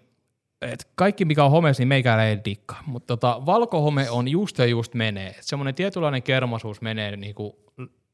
et 0.62 0.88
kaikki 0.94 1.24
mikä 1.24 1.44
on 1.44 1.50
homeessa, 1.50 1.80
niin 1.80 1.88
meikällä 1.88 2.26
ei 2.26 2.38
dikkaa. 2.44 2.82
Mutta 2.86 3.06
tota, 3.06 3.46
valkohome 3.46 4.10
on 4.10 4.28
just 4.28 4.58
ja 4.58 4.66
just 4.66 4.94
menee. 4.94 5.28
Et 5.28 5.42
semmoinen 5.42 5.74
tietynlainen 5.74 6.22
kermasuus 6.22 6.80
menee 6.80 7.16
niinku 7.16 7.58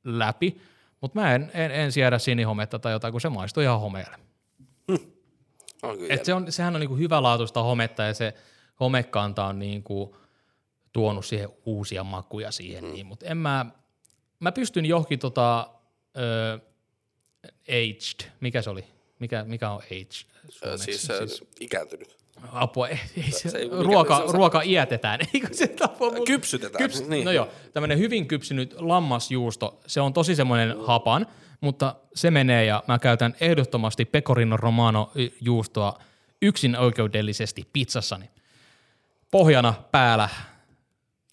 läpi, 0.05 0.61
mutta 1.00 1.21
mä 1.21 1.35
en, 1.35 1.50
en, 1.55 1.71
en 1.71 1.93
siedä 1.93 2.19
sinihometta 2.19 2.79
tai 2.79 2.93
jotain, 2.93 3.12
kun 3.12 3.21
se 3.21 3.29
maistuu 3.29 3.62
ihan 3.62 3.81
homeelle. 3.81 4.17
On 5.83 5.99
kyllä 5.99 6.14
Et 6.14 6.25
se 6.25 6.35
on, 6.35 6.52
sehän 6.52 6.75
on 6.75 6.81
niinku 6.81 6.97
hyvälaatuista 6.97 7.62
hometta 7.62 8.02
ja 8.02 8.14
se 8.14 8.35
homekanta 8.80 9.44
on 9.44 9.58
niinku 9.58 10.16
tuonut 10.92 11.26
siihen 11.26 11.49
uusia 11.64 12.04
makuja 12.04 12.50
siihen. 12.50 12.84
Mm. 12.84 12.92
Niin, 12.92 13.07
mutta 13.07 13.26
en 13.26 13.37
mä, 13.37 13.66
mä 14.40 14.52
pystyn 14.52 14.87
johonkin 14.87 15.18
tota, 15.18 15.70
ö, 16.16 16.61
aged, 17.68 18.31
mikä 18.40 18.62
se 18.62 18.70
oli? 18.70 18.85
Mikä, 19.18 19.44
mikä 19.44 19.70
on 19.70 19.83
aged? 19.83 20.12
Suomeksi? 20.48 20.85
siis, 20.85 21.07
siis 21.18 21.44
ikääntynyt. 21.61 22.16
Apua, 22.52 22.88
ei, 22.88 23.00
ei 23.16 23.31
se, 23.31 23.50
se 23.50 23.59
ei- 23.59 23.68
ruoka, 23.70 24.26
se 24.26 24.33
ruoka 24.33 24.62
iätetään, 24.62 25.20
eikö 25.35 25.48
se 25.52 25.66
tapa? 25.66 26.11
Kypsytetään, 26.26 26.85
Kyps, 26.85 27.09
niin. 27.09 27.24
No 27.24 27.33
joo, 27.33 27.48
tämmöinen 27.72 27.98
hyvin 27.98 28.28
kypsynyt 28.28 28.74
lammasjuusto, 28.78 29.81
se 29.87 30.00
on 30.00 30.12
tosi 30.12 30.37
semmoinen 30.37 30.81
hapan, 30.81 31.26
mutta 31.61 31.94
se 32.14 32.31
menee 32.31 32.64
ja 32.64 32.83
mä 32.88 32.98
käytän 32.98 33.35
ehdottomasti 33.40 34.05
pecorino 34.05 34.57
romano 34.57 35.12
juustoa 35.40 35.98
yksin 36.42 36.76
oikeudellisesti 36.76 37.68
pizzassani. 37.72 38.31
Pohjana 39.31 39.75
päällä. 39.93 40.29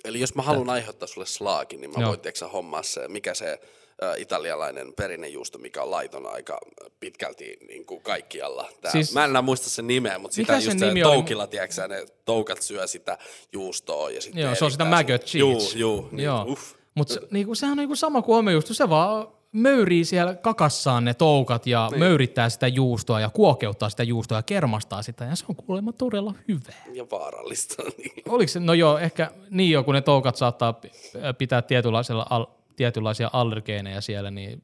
Eli 0.05 0.19
jos 0.19 0.35
mä 0.35 0.41
haluan 0.41 0.69
aiheuttaa 0.69 1.07
sulle 1.07 1.25
slaakin, 1.27 1.81
niin 1.81 1.91
mä 1.91 2.01
Joo. 2.01 2.09
voin 2.09 2.19
tiedätkö, 2.19 2.47
hommaa 2.47 2.83
se, 2.83 3.07
mikä 3.07 3.33
se 3.33 3.59
ä, 4.03 4.15
italialainen 4.17 4.93
perinnejuusto, 4.93 5.57
mikä 5.57 5.83
on 5.83 5.91
laiton 5.91 6.27
aika 6.27 6.59
pitkälti 6.99 7.57
niin 7.67 7.85
kuin 7.85 8.01
kaikkialla. 8.01 8.69
Tää, 8.81 8.91
Siis- 8.91 9.13
mä 9.13 9.23
en 9.23 9.29
enää 9.29 9.41
muista 9.41 9.69
sen 9.69 9.87
nimeä, 9.87 10.19
mutta 10.19 10.35
sitä 10.35 10.53
just 10.53 10.73
nimi 10.79 11.03
oli? 11.03 11.13
toukilla, 11.13 11.47
tiedätkö, 11.47 11.73
sä, 11.75 11.87
ne 11.87 12.05
toukat 12.25 12.61
syö 12.61 12.87
sitä 12.87 13.17
juustoa 13.53 14.09
ja 14.09 14.21
sitten 14.21 14.41
Joo, 14.43 14.55
se 14.55 14.65
on 14.65 14.71
sitä 14.71 14.85
mac 14.85 15.09
and 15.09 15.19
cheese. 15.19 15.37
Juu, 15.37 15.61
juu, 15.75 16.09
niin, 16.11 16.25
Joo. 16.25 16.45
uff. 16.47 16.73
Mutta 16.95 17.13
se, 17.13 17.19
niinku, 17.31 17.55
sehän 17.55 17.71
on 17.71 17.77
niinku 17.77 17.95
sama 17.95 18.21
kuin 18.21 18.35
homejuusto, 18.35 18.73
se 18.73 18.89
vaan 18.89 19.27
möyrii 19.51 20.05
siellä 20.05 20.35
kakassaan 20.35 21.05
ne 21.05 21.13
toukat 21.13 21.67
ja 21.67 21.87
niin. 21.91 21.99
möyrittää 21.99 22.49
sitä 22.49 22.67
juustoa 22.67 23.19
ja 23.19 23.29
kuokeuttaa 23.29 23.89
sitä 23.89 24.03
juustoa 24.03 24.37
ja 24.37 24.43
kermastaa 24.43 25.01
sitä 25.01 25.25
ja 25.25 25.35
se 25.35 25.45
on 25.49 25.55
kuulemma 25.55 25.91
todella 25.91 26.33
hyvää. 26.47 26.83
Ja 26.93 27.05
vaarallista. 27.11 27.83
Niin. 27.97 28.23
Oliko 28.27 28.47
se, 28.47 28.59
no 28.59 28.73
joo, 28.73 28.97
ehkä 28.97 29.31
niin 29.49 29.71
jo, 29.71 29.83
kun 29.83 29.93
ne 29.93 30.01
toukat 30.01 30.35
saattaa 30.35 30.73
pi- 30.73 30.91
pitää 31.37 31.61
tietynlaisella 31.61 32.25
al, 32.29 32.45
tietynlaisia 32.75 33.29
allergeeneja 33.33 34.01
siellä, 34.01 34.31
niin, 34.31 34.63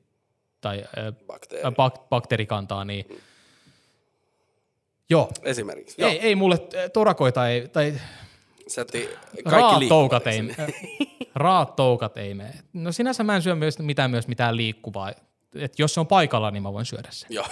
tai 0.62 0.84
äh, 0.98 1.14
Bakteeri. 1.28 1.72
bak, 1.72 2.10
bakteerikantaa, 2.10 2.86
niin 2.86 3.06
joo. 5.10 5.30
Esimerkiksi. 5.44 6.04
Ei, 6.04 6.20
ei 6.20 6.36
mulle 6.36 6.56
äh, 6.76 6.92
torakoita 6.94 7.50
ei, 7.50 7.68
tai 7.68 7.94
että 8.78 9.00
kaikki 9.50 9.88
toukat 9.88 10.28
ei. 10.28 10.42
Raat 11.36 11.76
toukat 11.76 12.18
ei 12.18 12.34
mene. 12.34 12.54
No 12.74 12.92
sinänsä 12.92 13.24
mä 13.24 13.36
en 13.36 13.42
syö 13.42 13.56
myös 13.56 13.80
mitään, 13.80 14.12
myös 14.12 14.28
mitään 14.28 14.58
liikkuvaa. 14.58 15.12
Et 15.56 15.80
jos 15.80 15.94
se 15.94 16.00
on 16.00 16.08
paikalla, 16.08 16.52
niin 16.52 16.64
mä 16.64 16.74
voin 16.74 16.86
syödä 16.86 17.08
sen. 17.12 17.28
Joo. 17.30 17.46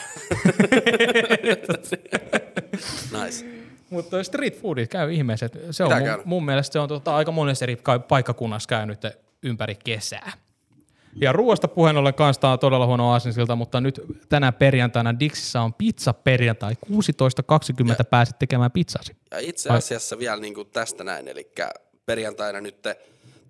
nice. 3.24 3.46
Mutta 3.90 4.24
street 4.24 4.62
foodit 4.62 4.90
käy 4.90 5.14
ihmeessä. 5.14 5.50
Se 5.72 5.84
on 5.84 5.92
mun, 5.92 6.22
mun 6.26 6.46
mielestä 6.46 6.74
se 6.74 6.80
on 6.80 6.88
tota, 6.88 7.16
aika 7.16 7.32
monessa 7.32 7.66
eri 7.66 7.76
ka- 7.76 8.00
paikkakunnassa 8.00 8.68
käynyt 8.68 9.02
ympäri 9.44 9.76
kesää. 9.76 10.32
Ja 11.16 11.32
ruoasta 11.32 11.68
puheen 11.68 11.98
ollen 11.98 12.14
kanssa 12.14 12.50
on 12.50 12.60
todella 12.60 12.86
huono 12.86 13.12
aasinsilta, 13.12 13.56
mutta 13.56 13.82
nyt 13.82 14.02
tänä 14.30 14.52
perjantaina 14.52 15.20
Dixissä 15.20 15.62
on 15.62 15.74
pizza 15.74 16.14
perjantai. 16.14 16.74
16.20 16.74 16.96
pääset 18.10 18.40
tekemään 18.40 18.72
pizzasi. 18.72 19.16
Ja 19.32 19.40
itse 19.40 19.70
asiassa 19.70 20.20
vielä 20.20 20.42
niin 20.42 20.54
kuin 20.54 20.70
tästä 20.70 21.04
näin, 21.04 21.28
eli 21.28 21.52
perjantaina 22.06 22.62
nyt 22.62 22.78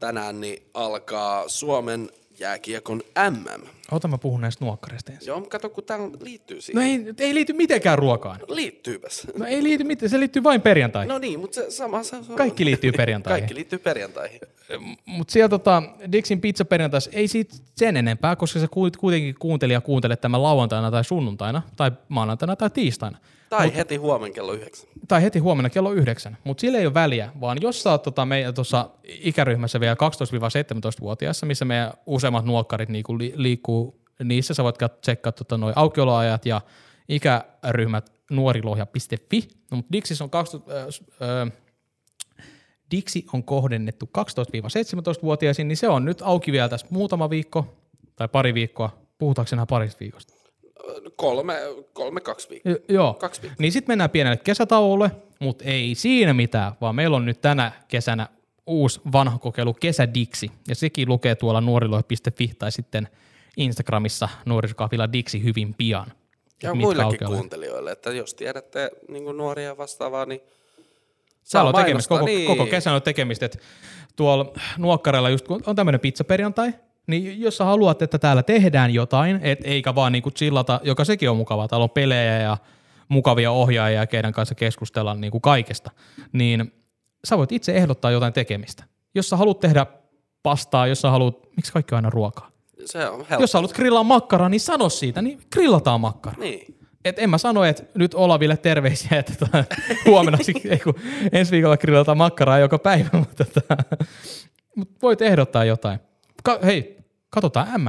tänään 0.02 0.42
niin 0.42 0.64
alkaa 0.74 1.44
Suomen 1.48 2.10
jääkiekon 2.40 3.02
MM. 3.30 3.68
Ota 3.92 4.08
mä 4.08 4.18
puhun 4.18 4.42
näistä 4.42 4.66
nuokkareista 4.66 5.12
ensin. 5.12 5.28
Joo, 5.28 5.42
kato, 5.42 5.70
kun 5.70 5.84
tämä 5.84 6.04
liittyy 6.20 6.58
No 6.58 6.62
siihen. 6.62 6.84
ei, 6.84 7.14
ei 7.18 7.36
liity 7.36 7.54
mitenkään 7.54 7.98
ruokaan. 7.98 8.40
Liittyypäs. 8.48 9.28
No 9.38 9.46
ei 9.46 9.64
liity 9.64 9.84
mitään, 9.84 10.10
se 10.10 10.20
liittyy 10.20 10.44
vain 10.44 10.62
perjantaihin. 10.62 11.10
No 11.10 11.18
niin, 11.18 11.40
mutta 11.40 11.56
se 11.56 11.72
sama. 11.72 12.04
Se, 12.04 12.24
se, 12.24 12.34
Kaikki 12.34 12.66
liittyy 12.66 12.92
perjantaihin. 12.92 13.42
Kaikki 13.42 13.56
liittyy 13.56 13.80
perjantaihin. 13.80 14.40
Mutta 15.06 15.32
siellä 15.32 15.50
tota, 15.50 15.84
Dixin 16.12 16.42
pizza 16.42 16.66
perjantais 16.66 17.10
ei 17.14 17.28
siitä 17.28 17.56
sen 17.76 17.98
enempää, 17.98 18.36
koska 18.36 18.60
se 18.60 18.68
ku- 18.68 18.92
kuitenkin 19.00 19.36
kuuntelija 19.40 19.82
kuuntelee 19.82 20.18
tämän 20.18 20.44
lauantaina 20.44 20.92
tai 20.92 21.04
sunnuntaina, 21.04 21.62
tai 21.76 21.92
maanantaina 22.10 22.56
tai 22.56 22.70
tiistaina. 22.70 23.18
Tai 23.52 23.68
Mut, 23.68 23.76
heti 23.76 23.96
huomenna 23.96 24.34
kello 24.34 24.54
yhdeksän. 24.54 24.90
Tai 25.08 25.24
heti 25.24 25.40
huomenna 25.40 25.70
kello 25.70 25.92
yhdeksän. 25.92 26.38
Mutta 26.44 26.62
sillä 26.62 26.78
ei 26.78 26.86
ole 26.86 26.94
väliä, 26.94 27.32
vaan 27.42 27.58
jos 27.62 27.84
sä 27.84 27.92
oot 27.92 28.04
tota 28.04 28.26
meidän 28.26 28.54
tuossa 28.54 28.90
ikäryhmässä 29.04 29.80
vielä 29.80 29.94
12-17-vuotiaassa, 29.94 31.46
missä 31.46 31.66
meidän 31.66 31.94
useimmat 32.06 32.46
nuokkarit 32.46 32.90
niinku 32.90 33.18
li- 33.18 33.34
liikkuu 33.36 34.02
niissä, 34.24 34.54
sä 34.54 34.64
voit 34.64 34.76
tsekkaa 35.02 35.32
tota 35.32 35.58
noi 35.58 35.74
aukioloajat 35.76 36.46
ja 36.46 36.62
ikäryhmät 37.10 38.12
nuorilohja.fi. 38.32 39.48
No, 39.72 39.78
mutta 39.78 39.92
Dixis 39.92 40.22
on 40.22 40.30
20, 40.30 40.82
äh, 40.82 40.88
äh, 41.42 41.52
Dixi 42.92 43.26
on 43.34 43.44
kohdennettu 43.44 44.10
12-17-vuotiaisiin, 44.18 45.68
niin 45.68 45.78
se 45.78 45.88
on 45.90 46.06
nyt 46.06 46.22
auki 46.22 46.52
vielä 46.52 46.70
tässä 46.70 46.88
muutama 46.90 47.30
viikko 47.30 47.78
tai 48.16 48.28
pari 48.28 48.54
viikkoa. 48.54 48.90
Puhutaanko 49.18 49.50
enää 49.54 49.66
parista 49.66 50.00
viikosta? 50.00 50.41
Kolme, 51.16 51.56
kolme 51.94 52.22
kaksi 52.22 52.50
viikkoa. 52.50 52.76
Joo. 52.90 53.14
Kaksi 53.14 53.42
viikkoa. 53.42 53.56
Niin 53.60 53.72
sitten 53.72 53.92
mennään 53.92 54.10
pienelle 54.10 54.38
kesätauolle, 54.38 55.12
mutta 55.40 55.64
ei 55.64 55.96
siinä 55.96 56.34
mitään, 56.34 56.72
vaan 56.82 56.96
meillä 56.96 57.18
on 57.18 57.26
nyt 57.26 57.42
tänä 57.42 57.72
kesänä 57.88 58.28
uusi 58.68 59.02
vanha 59.12 59.40
kokeilu 59.40 59.74
Kesädiksi, 59.74 60.52
ja 60.68 60.76
sekin 60.76 61.10
lukee 61.10 61.36
tuolla 61.36 61.62
nuorilohe.fi 61.62 62.52
tai 62.60 62.72
sitten 62.72 63.08
Instagramissa 63.58 64.30
nuorisokahvilla 64.46 65.14
Diksi 65.14 65.44
hyvin 65.44 65.74
pian. 65.74 66.12
Ja 66.64 66.76
muillekin 66.76 67.28
kuuntelijoille, 67.28 67.92
että 67.92 68.12
jos 68.12 68.34
tiedätte 68.34 68.92
niin 69.08 69.38
nuoria 69.38 69.78
vastaavaa, 69.78 70.26
niin 70.26 70.42
Täällä 71.52 71.70
on 71.70 71.76
tekemistä, 71.76 72.10
koko, 72.10 72.26
niin. 72.26 72.48
koko 72.48 72.66
kesän 72.66 72.94
on 72.94 73.02
tekemistä, 73.02 73.46
että 73.46 73.60
tuolla 74.16 74.54
Nuokkarella 74.78 75.30
just 75.30 75.48
kun 75.48 75.64
on 75.66 75.76
tämmöinen 75.76 76.00
pizzaperjantai, 76.00 76.74
niin 77.12 77.42
jos 77.42 77.58
sä 77.58 77.66
haluat, 77.66 78.02
että 78.02 78.20
täällä 78.20 78.44
tehdään 78.44 78.94
jotain, 78.94 79.40
et 79.44 79.60
eikä 79.64 79.96
vaan 79.96 80.12
niinku 80.12 80.32
chillata, 80.32 80.80
joka 80.84 81.06
sekin 81.06 81.30
on 81.30 81.38
mukavaa, 81.38 81.68
täällä 81.68 81.84
on 81.84 81.90
pelejä 81.90 82.40
ja 82.40 82.58
mukavia 83.10 83.52
ohjaajia, 83.52 84.08
keiden 84.08 84.34
kanssa 84.34 84.56
keskustella 84.56 85.16
niinku 85.16 85.40
kaikesta, 85.40 85.92
niin 86.32 86.74
sä 87.28 87.38
voit 87.38 87.52
itse 87.52 87.72
ehdottaa 87.72 88.12
jotain 88.12 88.34
tekemistä. 88.34 88.84
Jos 89.16 89.30
sä 89.30 89.38
haluat 89.38 89.60
tehdä 89.60 89.86
pastaa, 90.44 90.88
jos 90.88 91.02
sä 91.02 91.10
haluat, 91.10 91.36
miksi 91.56 91.74
kaikki 91.74 91.96
on 91.96 91.98
aina 91.98 92.10
ruokaa? 92.10 92.52
Se 92.86 93.08
on 93.08 93.18
helppo. 93.18 93.44
Jos 93.44 93.52
sä 93.52 93.58
haluat 93.58 93.74
grillaa 93.74 94.04
makkaraa, 94.04 94.50
niin 94.50 94.60
sano 94.60 94.90
siitä, 94.90 95.22
niin 95.22 95.40
grillataan 95.54 96.02
makkara. 96.02 96.36
Niin. 96.40 96.78
Et 97.06 97.20
en 97.20 97.30
mä 97.30 97.38
sano, 97.38 97.64
että 97.64 97.84
nyt 97.96 98.14
Olaville 98.14 98.58
terveisiä, 98.58 99.20
että 99.20 99.34
tota, 99.40 99.64
huomenna, 100.06 100.40
ei 100.70 100.80
kun 100.80 100.96
ensi 101.32 101.52
viikolla 101.52 101.78
grillataan 101.78 102.18
makkaraa 102.18 102.60
joka 102.60 102.80
päivä, 102.80 103.10
mutta 103.20 103.46
tota, 103.46 103.78
mut 104.76 104.90
voit 105.02 105.22
ehdottaa 105.22 105.66
jotain. 105.66 106.00
Ka- 106.44 106.60
hei, 106.64 107.01
katsotaan 107.32 107.82
MM. 107.82 107.88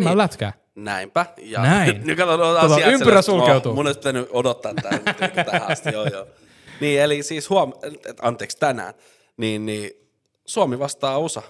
MM 0.00 0.04
Niin. 0.04 0.52
Näinpä. 0.74 1.26
Ja 1.38 1.62
Näin. 1.62 2.00
nyt 2.06 2.18
katsotaan 2.18 2.60
Tota, 2.60 2.74
asiat 2.74 2.92
ympyrä 2.92 3.22
sulkeutuu. 3.22 3.74
Mun 3.74 3.86
olisi 3.86 3.98
pitänyt 4.00 4.28
odottaa 4.32 4.74
tämän 4.74 5.00
niin 5.04 5.46
tähän 5.46 5.70
asti. 5.72 5.92
Joo, 5.92 6.06
joo. 6.06 6.26
Niin, 6.80 7.00
eli 7.00 7.22
siis 7.22 7.50
huom... 7.50 7.72
anteeksi, 8.22 8.58
tänään. 8.58 8.94
Niin, 9.36 9.66
niin 9.66 9.90
Suomi 10.46 10.78
vastaa 10.78 11.18
USA. 11.18 11.42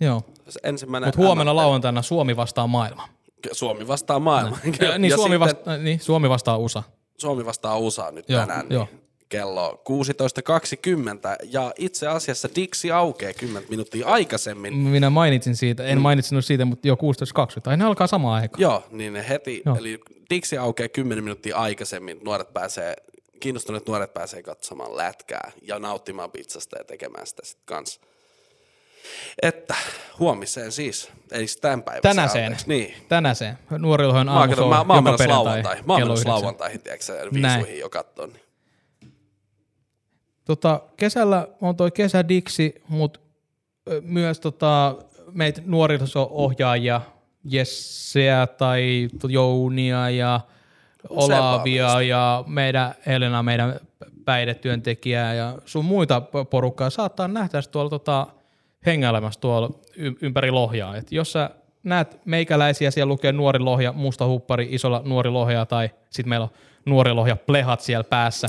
Joo. 0.00 0.22
Ensimmäinen 0.62 1.08
Mutta 1.08 1.20
huomenna 1.20 1.52
MM. 1.52 1.56
lauantaina 1.56 2.02
Suomi 2.02 2.36
vastaa 2.36 2.66
maailma. 2.66 3.08
Suomi 3.52 3.88
vastaa 3.88 4.18
maailman. 4.18 4.58
Ja, 4.80 4.98
niin, 4.98 5.10
Ja 5.10 5.16
Suomi 5.16 5.34
sitten 5.34 5.40
vasta, 5.40 5.76
niin 5.76 6.00
Suomi 6.00 6.28
vastaa 6.28 6.58
USA. 6.58 6.82
Suomi 7.18 7.46
vastaa 7.46 7.78
USA 7.78 8.10
nyt 8.10 8.28
Joo, 8.28 8.40
tänään. 8.40 8.66
joo. 8.70 8.88
Niin 8.92 9.03
kello 9.38 9.82
16.20 9.88 11.36
ja 11.50 11.72
itse 11.78 12.08
asiassa 12.08 12.48
Dixi 12.56 12.90
aukeaa 12.92 13.32
10 13.32 13.68
minuuttia 13.70 14.06
aikaisemmin. 14.06 14.74
Minä 14.74 15.10
mainitsin 15.10 15.56
siitä, 15.56 15.82
Mm. 15.82 15.88
en 15.88 16.00
mainitsinut 16.00 16.44
siitä, 16.44 16.64
mutta 16.64 16.88
jo 16.88 16.96
16.20. 16.96 17.60
Tai 17.60 17.76
ne 17.76 17.84
alkaa 17.84 18.06
samaan 18.06 18.42
aikaan. 18.42 18.60
Joo, 18.60 18.82
niin 18.90 19.12
ne 19.12 19.28
heti, 19.28 19.62
Joo. 19.66 19.76
eli 19.76 20.00
Dixi 20.30 20.58
aukeaa 20.58 20.88
10 20.88 21.24
minuuttia 21.24 21.56
aikaisemmin, 21.56 22.20
nuoret 22.24 22.52
pääsee, 22.52 22.94
kiinnostuneet 23.40 23.86
nuoret 23.88 24.14
pääsee 24.14 24.42
katsomaan 24.42 24.96
lätkää 24.96 25.52
ja 25.62 25.78
nauttimaan 25.78 26.30
pizzasta 26.30 26.78
ja 26.78 26.84
tekemään 26.84 27.26
sitä 27.26 27.42
sitten 27.44 27.66
kanssa. 27.66 28.00
Että 29.42 29.74
huomiseen 30.18 30.72
siis, 30.72 31.08
eli 31.30 31.46
tämän 31.60 31.82
päivän 31.82 32.02
Tänäseen. 32.02 32.56
Niin. 32.66 32.94
Tänäseen. 33.08 33.58
Mä, 33.70 33.78
oon 33.88 34.28
aamu 34.28 34.92
mä, 34.94 35.00
mä 35.00 35.16
perjantai 35.18 35.28
lauantai. 35.28 35.76
Mä 35.86 35.92
oon 35.92 36.00
kello 36.00 36.08
menossa 36.08 36.12
yhdeksän. 36.12 36.32
lauantaihin, 36.32 36.80
tiedätkö 36.80 37.04
sä, 37.04 37.14
viisuihin 37.34 37.78
jo 37.78 37.88
kattoon. 37.90 38.28
Niin. 38.32 38.43
Tota, 40.44 40.80
kesällä 40.96 41.48
on 41.60 41.76
toi 41.76 41.90
kesädiksi, 41.90 42.74
mutta 42.88 43.20
myös 44.02 44.40
tota, 44.40 44.96
meitä 45.32 45.62
nuoriso-ohjaajia, 45.64 47.00
Jesseä 47.44 48.46
tai 48.46 49.08
Jounia 49.28 50.10
ja 50.10 50.40
Olavia 51.08 52.02
ja 52.02 52.44
meidän 52.46 52.94
Elena, 53.06 53.42
meidän 53.42 53.80
päihdetyöntekijää 54.24 55.34
ja 55.34 55.58
sun 55.64 55.84
muita 55.84 56.22
porukkaa 56.50 56.90
saattaa 56.90 57.28
nähdä 57.28 57.62
tuolla 57.62 57.90
tota, 57.90 58.26
hengailemassa 58.86 59.40
tuolla 59.40 59.70
ympäri 60.22 60.50
Lohjaa. 60.50 60.96
Et 60.96 61.12
jos 61.12 61.32
sä 61.32 61.50
näet 61.84 62.18
meikäläisiä, 62.24 62.90
siellä 62.90 63.08
lukee 63.10 63.32
nuori 63.32 63.58
Lohja, 63.58 63.92
musta 63.92 64.26
huppari, 64.26 64.68
isolla 64.70 65.02
nuori 65.04 65.30
Lohja 65.30 65.66
tai 65.66 65.90
sitten 66.10 66.28
meillä 66.28 66.44
on 66.44 66.50
nuori 66.86 67.12
Lohja 67.12 67.36
plehat 67.36 67.80
siellä 67.80 68.04
päässä, 68.04 68.48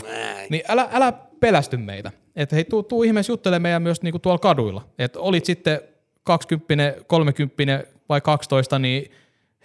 niin 0.50 0.64
älä, 0.68 0.90
älä 0.92 1.14
pelästy 1.40 1.78
meitä. 1.78 2.12
Että 2.36 2.56
hei, 2.56 2.64
tuu, 2.66 2.84
tuu 2.84 3.04
ihmeessä 3.04 3.34
juttele 3.34 3.60
meidän 3.60 3.82
myös 3.82 4.02
niinku 4.02 4.20
tuolla 4.20 4.40
kaduilla. 4.40 4.88
Että 5.00 5.20
olit 5.20 5.46
sitten 5.46 5.82
20, 6.24 6.96
30 7.08 7.84
vai 8.10 8.22
12, 8.22 8.80
niin 8.80 9.12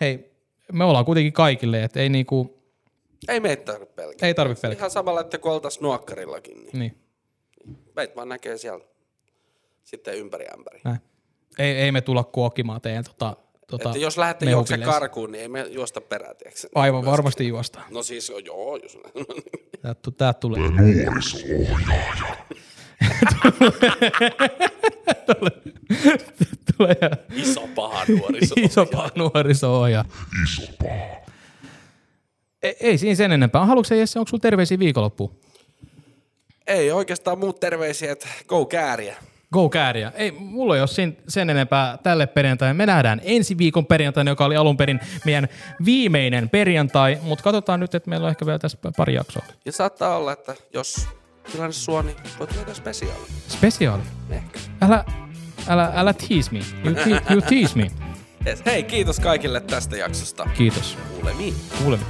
hei, 0.00 0.30
me 0.72 0.84
ollaan 0.84 1.04
kuitenkin 1.04 1.32
kaikille, 1.32 1.82
että 1.84 2.00
ei 2.00 2.08
niinku, 2.08 2.62
Ei 3.28 3.40
meitä 3.40 3.72
tarvitse 3.72 3.94
pelkää. 3.94 4.26
ei 4.26 4.34
tarvitse 4.34 4.62
pelkää. 4.62 4.78
Ihan 4.78 4.90
samalla, 4.90 5.20
että 5.20 5.38
kun 5.38 5.52
oltaisiin 5.52 5.82
nuokkarillakin, 5.82 6.56
niin 6.64 6.78
Niin, 6.78 6.94
meitä 7.96 8.16
vaan 8.16 8.28
näkee 8.28 8.56
siellä 8.58 8.84
sitten 9.84 10.14
ympäri 10.18 10.46
ämpäri. 10.54 10.80
näin. 10.84 10.98
Ei, 11.58 11.72
ei 11.76 11.92
me 11.92 12.00
tulla 12.00 12.24
kuokkimaan 12.24 12.80
teidän 12.80 13.04
tota, 13.04 13.36
tota 13.70 13.88
Että 13.88 13.98
jos 13.98 14.18
lähdette 14.18 14.50
juokse 14.50 14.78
karkuun, 14.78 15.32
niin 15.32 15.42
ei 15.42 15.48
me 15.48 15.66
juosta 15.70 16.00
perään, 16.00 16.36
tiedätkö? 16.36 16.68
Aivan 16.74 17.04
varmasti 17.04 17.48
juostaan. 17.48 17.84
No 17.90 18.02
siis 18.02 18.32
joo, 18.44 18.76
jos 18.76 18.98
Tää, 19.82 19.94
tu- 19.94 20.10
tää 20.10 20.32
tulee. 20.32 20.60
Nuoriso-ohjaaja. 20.70 22.36
tulee 26.76 26.96
iso 27.34 27.68
paha 27.74 28.04
nuoriso. 28.08 28.54
iso 28.58 28.86
paha 28.86 29.10
nuoriso-ohjaaja. 29.14 30.04
Iso 30.44 30.72
paha. 30.82 31.20
Ei, 32.62 32.76
ei 32.80 32.98
siinä 32.98 33.14
sen 33.14 33.32
enempää. 33.32 33.66
Haluatko 33.66 33.88
se 33.88 33.96
Jesse, 33.96 34.18
onko 34.18 34.28
sulla 34.28 34.40
terveisiä 34.40 34.78
viikonloppuun? 34.78 35.36
Ei 36.66 36.92
oikeastaan 36.92 37.38
muut 37.38 37.60
terveisiä, 37.60 38.12
että 38.12 38.28
go 38.48 38.66
kääriä. 38.66 39.16
Go 39.52 39.68
kääriä. 39.68 40.12
Ei, 40.14 40.30
mulla 40.30 40.74
ei 40.74 40.80
ole 40.80 40.88
sen, 40.88 41.16
sen 41.28 41.50
enempää 41.50 41.98
tälle 42.02 42.26
perjantaille. 42.26 42.74
Me 42.74 42.86
nähdään 42.86 43.20
ensi 43.24 43.58
viikon 43.58 43.86
perjantaina, 43.86 44.30
joka 44.30 44.44
oli 44.44 44.56
alun 44.56 44.76
perin 44.76 45.00
meidän 45.24 45.48
viimeinen 45.84 46.48
perjantai, 46.48 47.18
mutta 47.22 47.42
katsotaan 47.42 47.80
nyt, 47.80 47.94
että 47.94 48.10
meillä 48.10 48.24
on 48.24 48.30
ehkä 48.30 48.46
vielä 48.46 48.58
tässä 48.58 48.78
pari 48.96 49.14
jaksoa. 49.14 49.42
Ja 49.64 49.72
saattaa 49.72 50.16
olla, 50.16 50.32
että 50.32 50.54
jos 50.74 51.08
tilanne 51.52 51.72
suo, 51.72 52.02
niin 52.02 52.16
voit 52.38 52.50
tehdä 52.50 52.74
spesiaali. 52.74 53.26
Spesiaali. 53.48 54.02
Ehkä. 54.30 54.58
Älä, 54.82 55.04
älä, 55.68 55.92
älä 55.94 56.12
tease 56.12 56.50
me. 56.52 56.60
You, 56.84 56.94
te, 56.94 57.32
you 57.32 57.40
tease 57.40 57.76
me. 57.78 57.90
Yes. 58.46 58.62
Hei, 58.66 58.82
kiitos 58.82 59.20
kaikille 59.20 59.60
tästä 59.60 59.96
jaksosta. 59.96 60.46
Kiitos. 60.56 60.98
Kuulemiin. 61.14 61.54
Kuulemme. 61.82 62.06